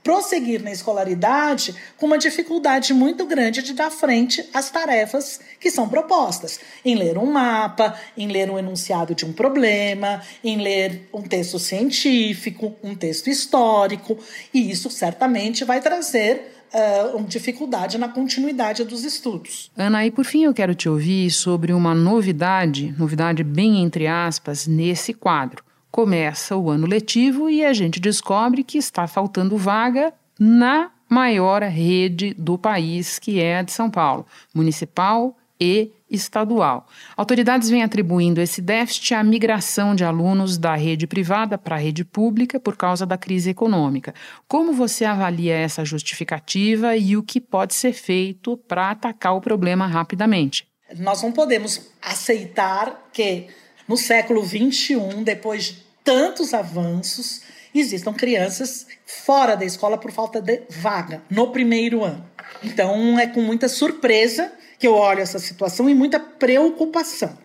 prosseguir 0.08 0.64
na 0.64 0.72
escolaridade 0.72 1.76
com 1.98 2.06
uma 2.06 2.18
dificuldade 2.18 2.94
muito 2.94 3.26
grande 3.26 3.62
de 3.62 3.74
dar 3.74 3.92
frente 3.92 4.50
às 4.54 4.72
tarefas 4.72 5.42
que 5.60 5.70
são 5.70 5.90
propostas, 5.90 6.62
em 6.86 6.96
ler 6.96 7.18
um 7.18 7.26
mapa, 7.26 7.94
em 8.16 8.30
ler 8.30 8.50
um 8.50 8.58
enunciado 8.58 9.14
de 9.14 9.26
um 9.26 9.34
problema, 9.34 10.22
em 10.42 10.62
ler 10.62 11.10
um 11.14 11.22
texto 11.22 11.60
científico, 11.60 12.74
um 12.82 12.96
texto 12.96 13.30
histórico, 13.30 14.18
e 14.54 14.72
isso 14.72 14.90
certamente 14.90 15.66
vai 15.66 15.82
trazer 15.82 16.54
Uh, 16.68 17.24
dificuldade 17.24 17.98
na 17.98 18.10
continuidade 18.10 18.84
dos 18.84 19.06
estudos. 19.06 19.72
Ana, 19.78 20.06
e 20.06 20.12
por 20.12 20.26
fim 20.26 20.44
eu 20.44 20.54
quero 20.54 20.76
te 20.76 20.90
ouvir 20.90 21.32
sobre 21.32 21.72
uma 21.72 21.96
novidade, 21.96 22.94
novidade 23.00 23.42
bem 23.42 23.82
entre 23.82 24.06
aspas, 24.06 24.68
nesse 24.68 25.14
quadro 25.14 25.64
começa 25.92 26.56
o 26.56 26.70
ano 26.70 26.88
letivo 26.88 27.50
e 27.50 27.66
a 27.66 27.74
gente 27.74 28.00
descobre 28.00 28.64
que 28.64 28.78
está 28.78 29.08
faltando 29.08 29.58
vaga 29.58 30.14
na 30.40 30.92
maior 31.10 31.64
rede 31.64 32.34
do 32.38 32.58
país, 32.58 33.18
que 33.18 33.40
é 33.40 33.60
a 33.60 33.62
de 33.62 33.72
São 33.72 33.90
Paulo, 33.90 34.26
municipal 34.54 35.38
e 35.60 35.92
estadual. 36.10 36.88
Autoridades 37.16 37.70
vêm 37.70 37.84
atribuindo 37.84 38.40
esse 38.40 38.62
déficit 38.62 39.14
à 39.16 39.24
migração 39.24 39.96
de 39.96 40.04
alunos 40.04 40.58
da 40.58 40.76
rede 40.76 41.08
privada 41.08 41.58
para 41.58 41.76
a 41.76 41.80
rede 41.80 42.06
pública 42.06 42.60
por 42.60 42.78
causa 42.78 43.06
da 43.06 43.18
crise 43.18 43.50
econômica. 43.50 44.14
Como 44.48 44.74
você 44.74 45.04
avalia 45.04 45.56
essa 45.56 45.84
justificativa 45.84 46.96
e 46.96 47.18
o 47.18 47.24
que 47.24 47.42
pode 47.42 47.74
ser 47.74 47.94
feito 47.94 48.56
para 48.56 48.92
atacar 48.92 49.36
o 49.36 49.42
problema 49.42 49.88
rapidamente? 49.88 50.68
Nós 50.98 51.22
não 51.22 51.34
podemos 51.34 51.90
aceitar 52.02 53.10
que 53.12 53.48
no 53.88 53.98
século 53.98 54.44
XXI, 54.46 55.24
depois 55.24 55.78
tantos 56.04 56.54
avanços, 56.54 57.42
existam 57.74 58.14
crianças 58.14 58.88
fora 59.06 59.56
da 59.56 59.66
escola 59.66 59.98
por 59.98 60.12
falta 60.12 60.42
de 60.42 60.62
vaga 60.70 61.22
no 61.30 61.52
primeiro 61.52 62.04
ano. 62.04 62.26
Então 62.64 63.20
é 63.20 63.28
com 63.28 63.42
muita 63.42 63.68
surpresa 63.68 64.52
que 64.80 64.88
eu 64.88 64.94
olho 64.94 65.22
essa 65.22 65.40
situação 65.40 65.90
e 65.90 65.96
muita 65.96 66.20
preocupação. 66.20 67.38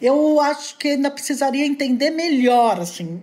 Eu 0.00 0.40
acho 0.40 0.76
que 0.76 0.88
ainda 0.88 1.10
precisaria 1.10 1.64
entender 1.64 2.10
melhor 2.10 2.80
assim, 2.80 3.20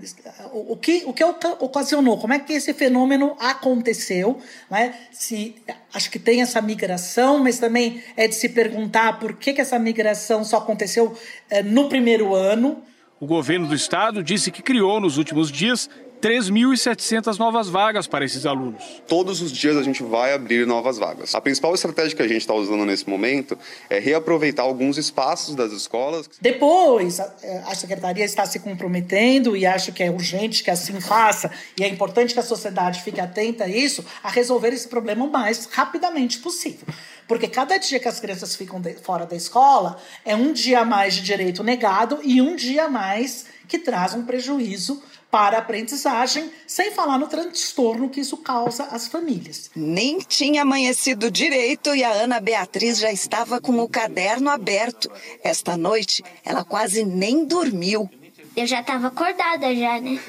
o, 0.51 0.75
que, 0.75 1.03
o 1.05 1.13
que 1.13 1.23
ocasionou, 1.23 2.17
como 2.17 2.33
é 2.33 2.39
que 2.39 2.53
esse 2.53 2.73
fenômeno 2.73 3.35
aconteceu. 3.39 4.39
Né? 4.69 4.93
Se, 5.11 5.55
acho 5.93 6.09
que 6.09 6.19
tem 6.19 6.41
essa 6.41 6.61
migração, 6.61 7.39
mas 7.39 7.59
também 7.59 8.03
é 8.15 8.27
de 8.27 8.35
se 8.35 8.49
perguntar 8.49 9.19
por 9.19 9.33
que, 9.33 9.53
que 9.53 9.61
essa 9.61 9.77
migração 9.77 10.43
só 10.43 10.57
aconteceu 10.57 11.15
é, 11.49 11.61
no 11.61 11.89
primeiro 11.89 12.33
ano. 12.33 12.81
O 13.19 13.25
governo 13.25 13.67
do 13.67 13.75
estado 13.75 14.21
disse 14.21 14.51
que 14.51 14.61
criou 14.61 14.99
nos 14.99 15.17
últimos 15.17 15.49
dias 15.49 15.89
3.700 16.23 17.37
novas 17.37 17.67
vagas 17.67 18.07
para 18.07 18.23
esses 18.23 18.45
alunos. 18.45 18.81
Todos 19.05 19.41
os 19.41 19.51
dias 19.51 19.75
a 19.75 19.83
gente 19.83 20.01
vai 20.01 20.33
abrir 20.33 20.65
novas 20.65 20.97
vagas. 20.97 21.35
A 21.35 21.41
principal 21.41 21.75
estratégia 21.75 22.15
que 22.15 22.21
a 22.21 22.27
gente 22.27 22.39
está 22.39 22.53
usando 22.53 22.85
nesse 22.85 23.09
momento 23.09 23.59
é 23.89 23.99
reaproveitar 23.99 24.63
alguns 24.63 24.97
espaços 24.97 25.53
das 25.53 25.73
escolas. 25.73 26.29
Depois, 26.39 27.19
a 27.19 27.75
secretaria 27.75 28.23
está 28.23 28.45
se 28.45 28.61
comprometendo 28.61 29.57
e 29.57 29.65
acho 29.65 29.91
que 29.91 30.01
é 30.01 30.09
urgente 30.09 30.63
que 30.63 30.71
assim 30.71 30.97
faça, 31.01 31.51
e 31.77 31.83
é 31.83 31.89
importante 31.89 32.33
que 32.33 32.39
a 32.39 32.43
sociedade 32.43 33.01
fique 33.01 33.19
atenta 33.19 33.65
a 33.65 33.67
isso, 33.67 34.05
a 34.23 34.29
resolver 34.29 34.69
esse 34.69 34.87
problema 34.87 35.25
o 35.25 35.29
mais 35.29 35.65
rapidamente 35.65 36.39
possível. 36.39 36.87
Porque 37.27 37.49
cada 37.49 37.75
dia 37.77 37.99
que 37.99 38.07
as 38.07 38.21
crianças 38.21 38.55
ficam 38.55 38.79
de, 38.79 38.93
fora 38.93 39.25
da 39.25 39.35
escola 39.35 39.97
é 40.23 40.33
um 40.33 40.53
dia 40.53 40.79
a 40.79 40.85
mais 40.85 41.15
de 41.15 41.21
direito 41.21 41.63
negado 41.65 42.21
e 42.23 42.41
um 42.41 42.55
dia 42.55 42.85
a 42.85 42.89
mais 42.89 43.45
que 43.67 43.79
traz 43.79 44.13
um 44.13 44.23
prejuízo 44.23 45.01
para 45.33 45.57
a 45.57 45.59
aprendizagem, 45.61 46.53
sem 46.67 46.91
falar 46.91 47.17
no 47.17 47.27
transtorno 47.27 48.07
que 48.07 48.19
isso 48.19 48.37
causa 48.37 48.83
às 48.91 49.07
famílias. 49.07 49.71
Nem 49.75 50.19
tinha 50.19 50.61
amanhecido 50.61 51.31
direito 51.31 51.95
e 51.95 52.03
a 52.03 52.11
Ana 52.11 52.39
Beatriz 52.39 52.99
já 52.99 53.11
estava 53.11 53.59
com 53.59 53.79
o 53.79 53.89
caderno 53.89 54.51
aberto. 54.51 55.11
Esta 55.43 55.75
noite, 55.75 56.23
ela 56.45 56.63
quase 56.63 57.03
nem 57.03 57.45
dormiu. 57.45 58.07
Eu 58.55 58.67
já 58.67 58.83
tava 58.83 59.07
acordada 59.07 59.73
já, 59.73 59.99
né? 59.99 60.19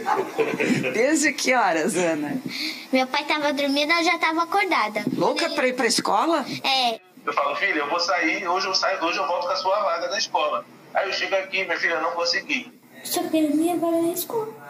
Desde 0.94 1.34
que 1.34 1.52
horas, 1.52 1.94
Ana? 1.96 2.40
Meu 2.90 3.06
pai 3.06 3.24
tava 3.26 3.52
dormindo, 3.52 3.92
eu 3.92 4.04
já 4.04 4.18
tava 4.18 4.44
acordada. 4.44 5.04
Louca 5.14 5.50
pra 5.50 5.68
ir 5.68 5.74
pra 5.74 5.86
escola? 5.86 6.46
É. 6.62 6.98
Eu 7.26 7.32
falo, 7.34 7.54
filha, 7.56 7.80
eu 7.80 7.90
vou 7.90 8.00
sair, 8.00 8.48
hoje 8.48 8.66
eu 8.66 8.74
saio, 8.74 9.04
hoje 9.04 9.18
eu 9.18 9.26
volto 9.26 9.48
com 9.48 9.52
a 9.52 9.56
sua 9.56 9.82
vaga 9.82 10.08
da 10.08 10.16
escola. 10.16 10.64
Aí 10.94 11.06
eu 11.06 11.12
chego 11.12 11.34
aqui, 11.34 11.62
minha 11.62 11.78
filha, 11.78 12.00
não 12.00 12.12
consegui. 12.12 12.72
Só 13.04 13.22
quero 13.24 13.54
minha 13.54 13.76
vaga 13.76 14.00
na 14.00 14.14
escola. 14.14 14.63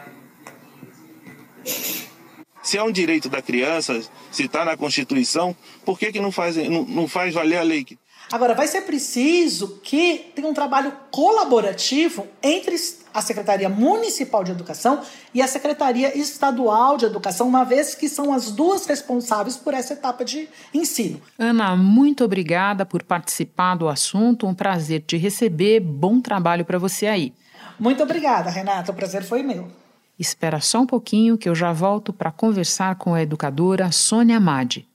Se 2.62 2.78
é 2.78 2.83
um 2.83 2.90
direito 2.90 3.28
da 3.28 3.42
criança, 3.42 4.00
se 4.30 4.44
está 4.44 4.64
na 4.64 4.76
Constituição, 4.76 5.54
por 5.85 5.99
que, 5.99 6.11
que 6.11 6.21
não, 6.21 6.33
faz, 6.33 6.56
não, 6.56 6.85
não 6.85 7.06
faz 7.06 7.35
valer 7.35 7.59
a 7.59 7.62
lei? 7.62 7.87
Agora, 8.33 8.54
vai 8.54 8.66
ser 8.66 8.80
preciso 8.83 9.80
que 9.83 10.33
tenha 10.35 10.49
um 10.49 10.54
trabalho 10.54 10.92
colaborativo 11.11 12.26
entre 12.42 12.75
a 13.12 13.21
Secretaria 13.21 13.68
Municipal 13.68 14.42
de 14.42 14.50
Educação 14.50 15.02
e 15.33 15.42
a 15.42 15.47
Secretaria 15.47 16.16
Estadual 16.18 16.97
de 16.97 17.04
Educação, 17.04 17.47
uma 17.47 17.64
vez 17.64 17.94
que 17.94 18.09
são 18.09 18.33
as 18.33 18.50
duas 18.50 18.87
responsáveis 18.87 19.56
por 19.56 19.75
essa 19.75 19.92
etapa 19.92 20.25
de 20.25 20.49
ensino. 20.73 21.21
Ana, 21.38 21.76
muito 21.76 22.25
obrigada 22.25 22.87
por 22.87 23.02
participar 23.02 23.76
do 23.76 23.88
assunto. 23.88 24.47
Um 24.47 24.54
prazer 24.54 25.02
te 25.06 25.16
receber. 25.16 25.80
Bom 25.80 26.21
trabalho 26.21 26.64
para 26.64 26.78
você 26.78 27.06
aí. 27.06 27.33
Muito 27.78 28.02
obrigada, 28.02 28.50
Renata. 28.50 28.90
O 28.90 28.94
prazer 28.94 29.23
foi 29.23 29.42
meu. 29.42 29.83
Espera 30.18 30.61
só 30.61 30.80
um 30.80 30.87
pouquinho 30.87 31.37
que 31.37 31.49
eu 31.49 31.54
já 31.54 31.73
volto 31.73 32.12
para 32.12 32.30
conversar 32.30 32.94
com 32.97 33.14
a 33.14 33.23
educadora 33.23 33.90
Sônia 33.90 34.38
Madi. 34.38 34.88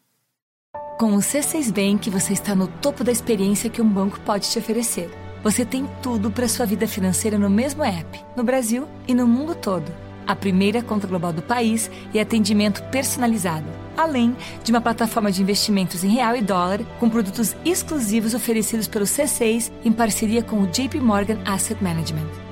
Com 0.98 1.14
o 1.14 1.20
C6 1.20 1.72
Bank, 1.72 2.10
você 2.10 2.34
está 2.34 2.56
no 2.56 2.68
topo 2.68 3.04
da 3.04 3.12
experiência 3.12 3.70
que 3.70 3.82
um 3.82 3.88
banco 3.88 4.20
pode 4.22 4.50
te 4.50 4.60
oferecer. 4.60 5.10
Você 5.44 5.66
tem 5.66 5.88
tudo 6.02 6.30
para 6.30 6.48
sua 6.48 6.66
vida 6.66 6.88
financeira 6.88 7.38
no 7.38 7.50
mesmo 7.50 7.84
app, 7.84 8.20
no 8.36 8.44
Brasil 8.44 8.88
e 9.08 9.14
no 9.14 9.26
mundo 9.26 9.56
todo. 9.56 9.90
A 10.28 10.36
primeira 10.36 10.82
conta 10.82 11.08
global 11.08 11.34
do 11.34 11.42
país 11.42 11.90
e 12.14 12.20
atendimento 12.20 12.84
personalizado, 12.84 13.66
além 13.98 14.36
de 14.64 14.72
uma 14.72 14.82
plataforma 14.82 15.32
de 15.32 15.42
investimentos 15.42 16.04
em 16.04 16.10
real 16.10 16.36
e 16.36 16.42
dólar 16.42 16.82
com 17.00 17.10
produtos 17.10 17.56
exclusivos 17.66 18.34
oferecidos 18.34 18.88
pelo 18.88 19.06
C6 19.06 19.72
em 19.84 19.92
parceria 19.92 20.44
com 20.44 20.62
o 20.62 20.68
JP 20.68 21.00
Morgan 21.00 21.40
Asset 21.46 21.82
Management. 21.84 22.49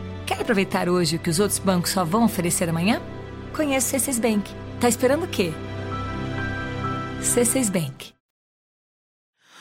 Aproveitar 0.47 0.87
hoje 0.87 1.17
o 1.17 1.19
que 1.19 1.29
os 1.29 1.41
outros 1.41 1.59
bancos 1.59 1.91
só 1.91 2.05
vão 2.05 2.23
oferecer 2.23 2.69
amanhã? 2.69 3.01
Conheça 3.53 3.97
o 3.97 3.99
C6 3.99 4.21
Bank. 4.21 4.49
Tá 4.79 4.87
esperando 4.87 5.25
o 5.25 5.27
quê? 5.27 5.51
C6 7.21 7.69
Bank. 7.69 8.16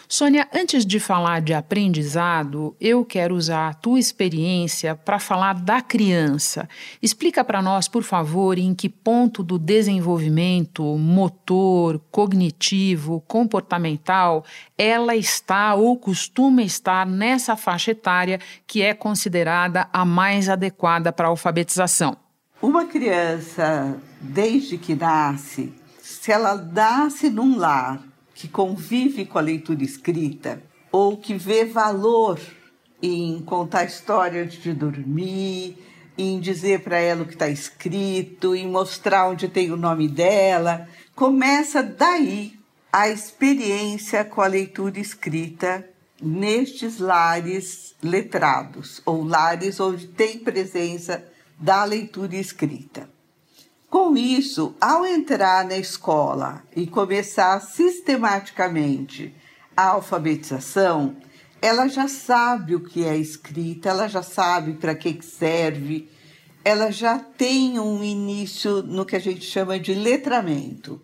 Sônia, 0.08 0.48
antes 0.54 0.86
de 0.86 1.00
falar 1.00 1.40
de 1.40 1.52
aprendizado, 1.52 2.76
eu 2.80 3.04
quero 3.04 3.34
usar 3.34 3.68
a 3.68 3.74
tua 3.74 3.98
experiência 3.98 4.94
para 4.94 5.18
falar 5.18 5.54
da 5.54 5.82
criança. 5.82 6.68
Explica 7.02 7.42
para 7.42 7.60
nós, 7.60 7.88
por 7.88 8.04
favor, 8.04 8.56
em 8.56 8.72
que 8.72 8.88
ponto 8.88 9.42
do 9.42 9.58
desenvolvimento 9.58 10.84
motor, 10.96 12.00
cognitivo, 12.10 13.20
comportamental 13.26 14.44
ela 14.78 15.16
está 15.16 15.74
ou 15.74 15.96
costuma 15.96 16.62
estar 16.62 17.04
nessa 17.04 17.56
faixa 17.56 17.90
etária 17.90 18.38
que 18.64 18.82
é 18.82 18.94
considerada 18.94 19.88
a 19.92 20.04
mais 20.04 20.48
adequada 20.48 21.12
para 21.12 21.26
a 21.26 21.30
alfabetização. 21.30 22.16
Uma 22.62 22.84
criança, 22.86 24.00
desde 24.20 24.78
que 24.78 24.94
nasce, 24.94 25.72
se 26.00 26.30
ela 26.30 26.54
nasce 26.54 27.28
num 27.28 27.58
lar 27.58 28.05
que 28.36 28.46
convive 28.46 29.24
com 29.24 29.38
a 29.38 29.42
leitura 29.42 29.82
escrita 29.82 30.62
ou 30.92 31.16
que 31.16 31.34
vê 31.34 31.64
valor 31.64 32.38
em 33.02 33.40
contar 33.40 33.84
história 33.84 34.42
antes 34.42 34.62
de 34.62 34.74
dormir, 34.74 35.78
em 36.18 36.38
dizer 36.38 36.80
para 36.80 36.98
ela 36.98 37.22
o 37.22 37.26
que 37.26 37.32
está 37.32 37.48
escrito, 37.48 38.54
em 38.54 38.68
mostrar 38.68 39.28
onde 39.28 39.48
tem 39.48 39.70
o 39.72 39.76
nome 39.76 40.06
dela, 40.06 40.86
começa 41.14 41.82
daí 41.82 42.58
a 42.92 43.08
experiência 43.08 44.22
com 44.22 44.42
a 44.42 44.46
leitura 44.46 45.00
escrita 45.00 45.88
nestes 46.20 46.98
lares 46.98 47.94
letrados 48.02 49.00
ou 49.06 49.24
lares 49.24 49.80
onde 49.80 50.08
tem 50.08 50.38
presença 50.38 51.26
da 51.58 51.84
leitura 51.84 52.36
escrita. 52.36 53.15
Com 53.88 54.16
isso, 54.16 54.74
ao 54.80 55.06
entrar 55.06 55.64
na 55.64 55.76
escola 55.76 56.62
e 56.74 56.86
começar 56.86 57.60
sistematicamente 57.60 59.32
a 59.76 59.90
alfabetização, 59.90 61.16
ela 61.62 61.86
já 61.88 62.08
sabe 62.08 62.74
o 62.74 62.80
que 62.80 63.04
é 63.04 63.16
escrita, 63.16 63.88
ela 63.88 64.08
já 64.08 64.22
sabe 64.22 64.74
para 64.74 64.94
que 64.94 65.22
serve, 65.22 66.08
ela 66.64 66.90
já 66.90 67.18
tem 67.18 67.78
um 67.78 68.02
início 68.02 68.82
no 68.82 69.06
que 69.06 69.14
a 69.14 69.20
gente 69.20 69.44
chama 69.44 69.78
de 69.78 69.94
letramento. 69.94 71.00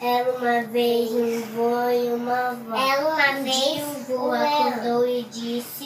Era 0.00 0.32
uma 0.38 0.62
vez 0.62 1.10
um 1.10 1.40
vô 1.40 1.90
e 1.90 2.12
uma 2.12 2.50
avó. 2.50 2.76
Era 2.76 3.08
uma 3.08 3.40
um 3.40 3.42
vez 3.42 3.82
um 3.82 4.04
vô 4.04 4.30
acordou 4.30 5.08
e 5.08 5.24
disse: 5.24 5.84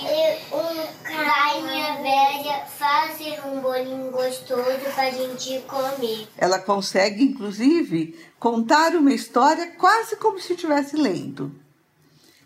um 0.53 1.03
Vai, 1.03 1.63
minha 1.63 1.97
velha, 1.97 2.67
fazer 2.67 3.41
um 3.47 3.61
bolinho 3.63 4.11
gostoso 4.11 4.81
pra 4.95 5.11
gente 5.11 5.61
comer. 5.61 6.29
Ela 6.37 6.59
consegue, 6.59 7.25
inclusive, 7.25 8.19
contar 8.39 8.95
uma 8.95 9.15
história 9.15 9.69
quase 9.79 10.17
como 10.17 10.39
se 10.39 10.53
estivesse 10.53 10.95
lendo. 10.95 11.51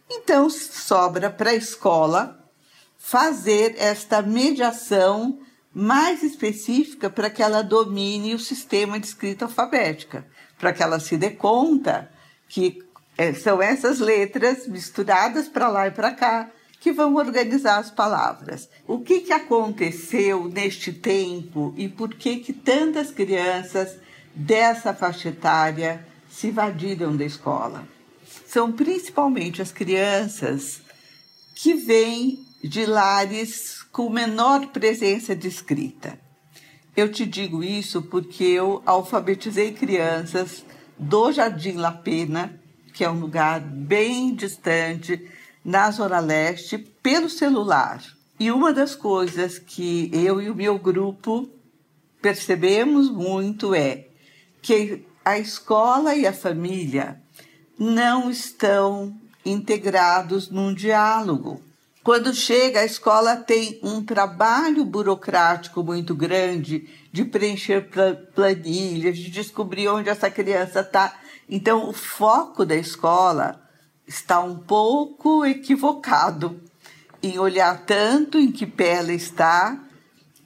Então, 0.09 0.49
sobra 0.49 1.31
para 1.31 1.51
a 1.51 1.55
escola 1.55 2.39
fazer 2.97 3.75
esta 3.77 4.23
mediação 4.23 5.41
mais 5.75 6.23
específica 6.23 7.11
para 7.11 7.29
que 7.29 7.43
ela 7.43 7.63
domine 7.63 8.35
o 8.35 8.39
sistema 8.39 9.01
de 9.01 9.07
escrita 9.09 9.47
alfabética 9.47 10.25
para 10.59 10.73
que 10.73 10.83
ela 10.83 10.99
se 11.01 11.17
dê 11.17 11.31
conta 11.31 12.11
que 12.49 12.83
é, 13.19 13.33
são 13.33 13.63
essas 13.63 13.99
letras 13.99 14.67
misturadas 14.67 15.49
para 15.49 15.69
lá 15.69 15.87
e 15.87 15.91
para 15.91 16.13
cá 16.13 16.51
que 16.81 16.93
vão 16.93 17.17
organizar 17.17 17.79
as 17.79 17.91
palavras. 17.91 18.69
O 18.87 19.01
que, 19.01 19.21
que 19.21 19.33
aconteceu 19.33 20.49
neste 20.49 20.93
tempo 20.93 21.75
e 21.77 21.89
por 21.89 22.15
que, 22.15 22.37
que 22.37 22.53
tantas 22.53 23.11
crianças 23.11 23.97
dessa 24.35 24.95
faixa 24.95 25.31
etária 25.31 26.07
se 26.31 26.49
evadiram 26.49 27.17
da 27.17 27.25
escola? 27.25 27.89
São 28.47 28.71
principalmente 28.71 29.63
as 29.63 29.73
crianças 29.73 30.81
que 31.55 31.75
vêm 31.75 32.47
de 32.63 32.85
lares 32.85 33.83
com 33.91 34.11
menor 34.11 34.67
presença 34.69 35.35
de 35.35 35.49
escrita. 35.49 36.26
Eu 36.97 37.13
te 37.13 37.27
digo 37.27 37.63
isso 37.63 38.01
porque 38.01 38.43
eu 38.43 38.83
alfabetizei 38.87 39.73
crianças 39.73 40.65
do 40.99 41.31
Jardim 41.31 41.73
La 41.73 41.93
Pena, 41.93 42.59
que 42.95 43.05
é 43.05 43.11
um 43.11 43.21
lugar 43.21 43.61
bem 43.61 44.35
distante, 44.35 45.31
na 45.63 45.91
Zona 45.91 46.21
Leste, 46.21 46.79
pelo 46.79 47.29
celular. 47.29 48.03
E 48.41 48.51
uma 48.51 48.73
das 48.73 48.95
coisas 48.95 49.59
que 49.59 50.11
eu 50.11 50.41
e 50.41 50.49
o 50.49 50.55
meu 50.55 50.79
grupo 50.79 51.47
percebemos 52.23 53.11
muito 53.11 53.75
é 53.75 54.07
que 54.63 55.05
a 55.23 55.39
escola 55.39 56.15
e 56.15 56.27
a 56.27 56.33
família 56.33 57.21
não 57.79 58.31
estão 58.31 59.15
integrados 59.45 60.49
num 60.49 60.73
diálogo. 60.73 61.61
Quando 62.07 62.33
chega, 62.33 62.83
a 62.83 62.85
escola 62.85 63.35
tem 63.35 63.81
um 63.83 64.01
trabalho 64.01 64.85
burocrático 64.85 65.83
muito 65.83 66.15
grande 66.15 66.89
de 67.11 67.25
preencher 67.25 67.91
planilhas, 68.33 69.19
de 69.19 69.29
descobrir 69.29 69.89
onde 69.89 70.09
essa 70.09 70.31
criança 70.31 70.83
está. 70.83 71.19
Então, 71.51 71.89
o 71.89 71.93
foco 71.93 72.65
da 72.65 72.77
escola 72.77 73.61
está 74.07 74.39
um 74.39 74.57
pouco 74.57 75.45
equivocado 75.45 76.61
em 77.21 77.41
olhar 77.41 77.85
tanto 77.85 78.39
em 78.39 78.53
que 78.53 78.67
pé 78.69 78.99
ela 78.99 79.13
está 79.13 79.77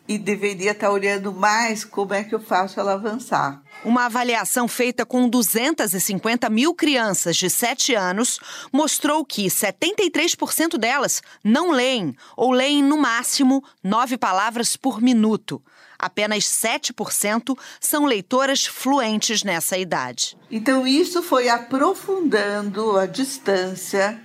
e 0.09 0.16
deveria 0.16 0.70
estar 0.70 0.90
olhando 0.90 1.31
mais 1.31 1.85
como 1.85 2.14
é 2.14 2.25
que 2.25 2.35
eu 2.35 2.40
faço 2.40 2.81
ela 2.81 2.94
avançar. 2.94 3.62
Uma 3.83 4.05
avaliação 4.05 4.69
feita 4.69 5.07
com 5.07 5.27
250 5.27 6.51
mil 6.51 6.75
crianças 6.75 7.37
de 7.37 7.49
7 7.49 7.95
anos 7.95 8.38
mostrou 8.71 9.25
que 9.25 9.47
73% 9.47 10.77
delas 10.77 11.23
não 11.43 11.71
leem 11.71 12.14
ou 12.37 12.53
leem 12.53 12.83
no 12.83 12.99
máximo 12.99 13.64
nove 13.83 14.19
palavras 14.19 14.77
por 14.77 15.01
minuto. 15.01 15.62
Apenas 15.99 16.45
7% 16.45 17.59
são 17.81 18.05
leitoras 18.05 18.66
fluentes 18.66 19.43
nessa 19.43 19.79
idade. 19.79 20.37
Então, 20.51 20.87
isso 20.87 21.23
foi 21.23 21.49
aprofundando 21.49 22.99
a 22.99 23.07
distância 23.07 24.21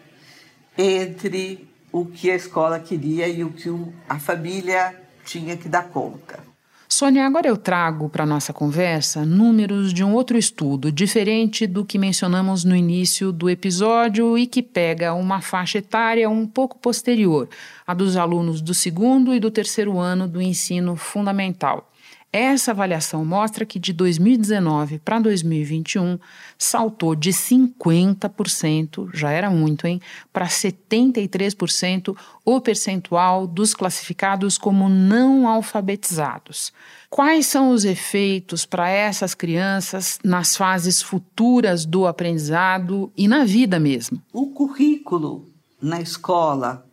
entre 0.77 1.65
o 1.93 2.05
que 2.05 2.29
a 2.29 2.35
escola 2.35 2.77
queria 2.77 3.27
e 3.27 3.41
o 3.41 3.51
que 3.51 3.69
a 4.07 4.19
família 4.19 5.01
tinha 5.25 5.55
que 5.55 5.69
dar 5.69 5.87
conta. 5.89 6.54
Sônia, 6.97 7.25
agora 7.25 7.45
eu 7.45 7.57
trago 7.57 8.07
para 8.07 8.25
nossa 8.25 8.53
conversa 8.53 9.25
números 9.25 9.93
de 9.93 10.01
um 10.01 10.13
outro 10.13 10.37
estudo, 10.37 10.89
diferente 10.89 11.67
do 11.67 11.83
que 11.83 11.97
mencionamos 11.97 12.63
no 12.63 12.73
início 12.73 13.33
do 13.33 13.49
episódio 13.49 14.37
e 14.37 14.47
que 14.47 14.63
pega 14.63 15.13
uma 15.13 15.41
faixa 15.41 15.79
etária 15.79 16.29
um 16.29 16.47
pouco 16.47 16.79
posterior, 16.79 17.49
a 17.85 17.93
dos 17.93 18.15
alunos 18.15 18.61
do 18.61 18.73
segundo 18.73 19.35
e 19.35 19.41
do 19.41 19.51
terceiro 19.51 19.99
ano 19.99 20.25
do 20.25 20.41
ensino 20.41 20.95
fundamental. 20.95 21.91
Essa 22.37 22.71
avaliação 22.71 23.23
mostra 23.23 23.65
que 23.65 23.79
de 23.79 23.93
2019 23.93 24.99
para 24.99 25.21
2021 25.21 26.19
saltou 26.57 27.15
de 27.15 27.31
50%, 27.31 29.09
já 29.13 29.31
era 29.31 29.49
muito, 29.49 29.87
hein, 29.87 30.01
para 30.33 30.45
73% 30.45 32.13
o 32.43 32.59
percentual 32.59 33.47
dos 33.47 33.73
classificados 33.73 34.57
como 34.57 34.89
não 34.89 35.47
alfabetizados. 35.47 36.73
Quais 37.09 37.47
são 37.47 37.69
os 37.69 37.85
efeitos 37.85 38.65
para 38.65 38.89
essas 38.89 39.33
crianças 39.33 40.19
nas 40.21 40.57
fases 40.57 41.01
futuras 41.01 41.85
do 41.85 42.05
aprendizado 42.05 43.09
e 43.15 43.29
na 43.29 43.45
vida 43.45 43.79
mesmo? 43.79 44.21
O 44.33 44.47
currículo 44.47 45.47
na 45.81 46.01
escola 46.01 46.85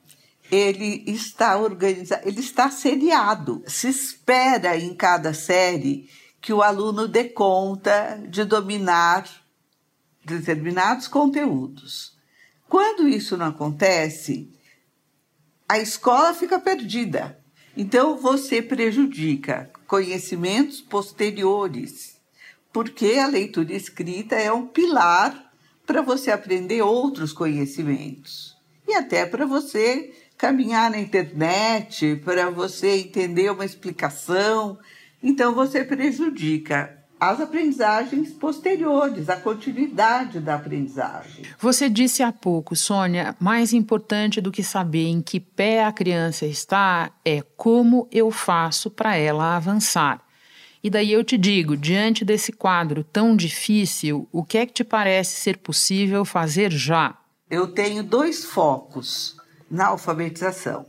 ele 0.53 1.03
está 1.07 1.57
organizado, 1.57 2.29
ele 2.29 2.41
está 2.41 2.71
seriado. 2.71 3.65
Se 3.67 3.89
espera 3.89 4.77
em 4.77 4.95
cada 4.95 5.33
série 5.33 6.11
que 6.43 6.53
o 6.53 6.61
aluno 6.61 7.09
dê 7.09 7.25
conta 7.25 8.23
de 8.29 8.45
dominar 8.45 9.27
determinados 10.23 11.09
conteúdos. 11.09 12.15
Quando 12.69 13.09
isso 13.09 13.35
não 13.39 13.47
acontece, 13.47 14.53
a 15.67 15.79
escola 15.79 16.35
fica 16.35 16.61
perdida. 16.61 17.39
Então 17.75 18.19
você 18.19 18.61
prejudica 18.61 19.71
conhecimentos 19.87 20.83
posteriores, 20.83 22.21
porque 22.71 23.15
a 23.15 23.27
leitura 23.27 23.73
escrita 23.73 24.35
é 24.35 24.53
um 24.53 24.67
pilar 24.67 25.51
para 25.87 26.03
você 26.03 26.31
aprender 26.31 26.83
outros 26.83 27.33
conhecimentos 27.33 28.53
e 28.87 28.95
até 28.95 29.25
para 29.25 29.47
você 29.47 30.13
caminhar 30.43 30.91
na 30.91 30.99
internet 30.99 32.21
para 32.25 32.51
você 32.51 32.97
entender 32.97 33.49
uma 33.49 33.65
explicação. 33.65 34.77
Então 35.23 35.55
você 35.55 35.85
prejudica 35.85 36.99
as 37.21 37.41
aprendizagens 37.41 38.33
posteriores, 38.33 39.29
a 39.29 39.37
continuidade 39.37 40.41
da 40.41 40.57
aprendizagem. 40.57 41.45
Você 41.61 41.89
disse 41.89 42.25
há 42.25 42.33
pouco, 42.33 42.75
Sônia, 42.75 43.37
mais 43.39 43.73
importante 43.73 44.41
do 44.41 44.51
que 44.51 44.65
saber 44.65 45.07
em 45.07 45.23
que 45.23 45.39
pé 45.39 45.85
a 45.85 45.93
criança 45.93 46.45
está 46.45 47.13
é 47.25 47.41
como 47.57 48.09
eu 48.11 48.33
faço 48.33 48.91
para 48.91 49.15
ela 49.15 49.55
avançar. 49.55 50.21
E 50.83 50.91
daí 50.91 51.13
eu 51.13 51.23
te 51.23 51.39
digo, 51.39 51.77
diante 51.77 52.25
desse 52.25 52.51
quadro 52.51 53.05
tão 53.05 53.37
difícil, 53.37 54.29
o 54.33 54.43
que 54.43 54.59
é 54.59 54.67
que 54.67 54.73
te 54.73 54.83
parece 54.83 55.41
ser 55.41 55.59
possível 55.59 56.25
fazer 56.25 56.73
já? 56.73 57.17
Eu 57.49 57.69
tenho 57.69 58.03
dois 58.03 58.45
focos 58.45 59.41
na 59.73 59.87
alfabetização. 59.87 60.85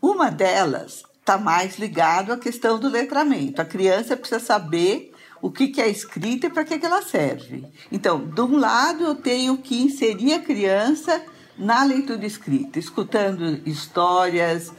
Uma 0.00 0.30
delas 0.30 1.02
está 1.18 1.38
mais 1.38 1.78
ligado 1.78 2.32
à 2.32 2.36
questão 2.36 2.78
do 2.78 2.88
letramento. 2.88 3.62
A 3.62 3.64
criança 3.64 4.16
precisa 4.16 4.38
saber 4.38 5.12
o 5.40 5.50
que, 5.50 5.68
que 5.68 5.80
é 5.80 5.88
escrita 5.88 6.46
e 6.46 6.50
para 6.50 6.64
que, 6.64 6.78
que 6.78 6.84
ela 6.84 7.00
serve. 7.00 7.66
Então, 7.90 8.20
de 8.20 8.40
um 8.42 8.58
lado, 8.58 9.04
eu 9.04 9.14
tenho 9.14 9.56
que 9.56 9.80
inserir 9.82 10.34
a 10.34 10.40
criança 10.40 11.22
na 11.56 11.82
leitura 11.82 12.26
escrita, 12.26 12.78
escutando 12.78 13.66
histórias, 13.66 14.70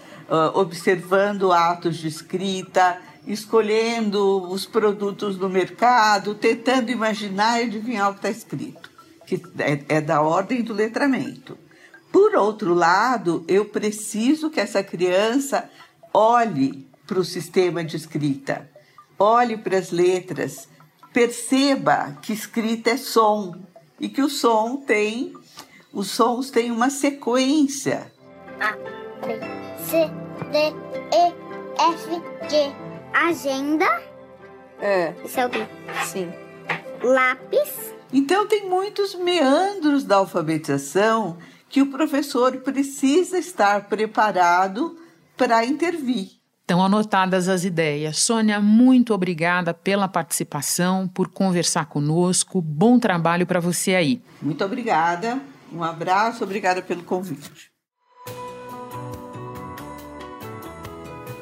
observando 0.54 1.52
atos 1.52 1.98
de 1.98 2.08
escrita, 2.08 3.00
escolhendo 3.26 4.50
os 4.52 4.66
produtos 4.66 5.38
no 5.38 5.50
mercado, 5.50 6.36
tentando 6.36 6.92
imaginar 6.92 7.60
e 7.60 7.66
adivinhar 7.66 8.10
o 8.10 8.14
que 8.14 8.20
está 8.20 8.30
escrito, 8.30 8.90
que 9.26 9.42
é, 9.60 9.98
é 9.98 10.02
da 10.02 10.22
ordem 10.22 10.62
do 10.62 10.74
letramento. 10.74 11.58
Por 12.12 12.36
outro 12.36 12.74
lado, 12.74 13.46
eu 13.48 13.66
preciso 13.66 14.50
que 14.50 14.60
essa 14.60 14.84
criança 14.84 15.70
olhe 16.14 16.88
para 17.08 17.20
o 17.20 17.26
sistema 17.26 17.84
de 17.84 17.96
escrita, 17.96 18.70
olhe 19.18 19.58
para 19.58 19.78
as 19.78 19.92
letras, 19.92 20.68
perceba 21.14 22.18
que 22.22 22.34
escrita 22.34 22.92
é 22.92 22.98
som 22.98 23.56
e 24.00 24.10
que 24.10 24.22
o 24.22 24.30
som 24.30 24.78
tem, 24.78 25.34
os 25.94 26.10
sons 26.10 26.50
têm 26.50 26.72
uma 26.72 26.90
sequência. 26.90 28.12
A, 28.60 28.72
B, 29.26 29.40
C, 29.78 30.10
D, 30.52 30.58
E, 31.16 31.52
F, 31.94 32.10
G. 32.50 32.92
Agenda. 33.14 34.02
É. 34.80 35.14
Isso 35.24 35.40
é 35.40 35.46
o 35.46 35.50
quê? 35.50 35.68
Sim. 36.06 36.32
Lápis. 37.04 37.94
Então 38.14 38.48
tem 38.48 38.68
muitos 38.68 39.16
meandros 39.16 40.04
da 40.04 40.18
alfabetização 40.18 41.38
que 41.72 41.82
o 41.82 41.88
professor 41.88 42.58
precisa 42.58 43.38
estar 43.38 43.88
preparado 43.88 44.98
para 45.38 45.66
intervir. 45.66 46.42
Estão 46.62 46.84
anotadas 46.84 47.48
as 47.48 47.64
ideias. 47.64 48.20
Sônia, 48.20 48.60
muito 48.60 49.14
obrigada 49.14 49.74
pela 49.74 50.08
participação, 50.08 51.08
por 51.08 51.30
conversar 51.30 51.86
conosco. 51.86 52.62
Bom 52.62 53.00
trabalho 53.00 53.48
para 53.48 53.60
você 53.60 53.96
aí. 53.96 54.22
Muito 54.42 54.64
obrigada. 54.64 55.40
Um 55.72 55.84
abraço, 55.84 56.44
obrigada 56.44 56.82
pelo 56.82 57.04
convite. 57.04 57.71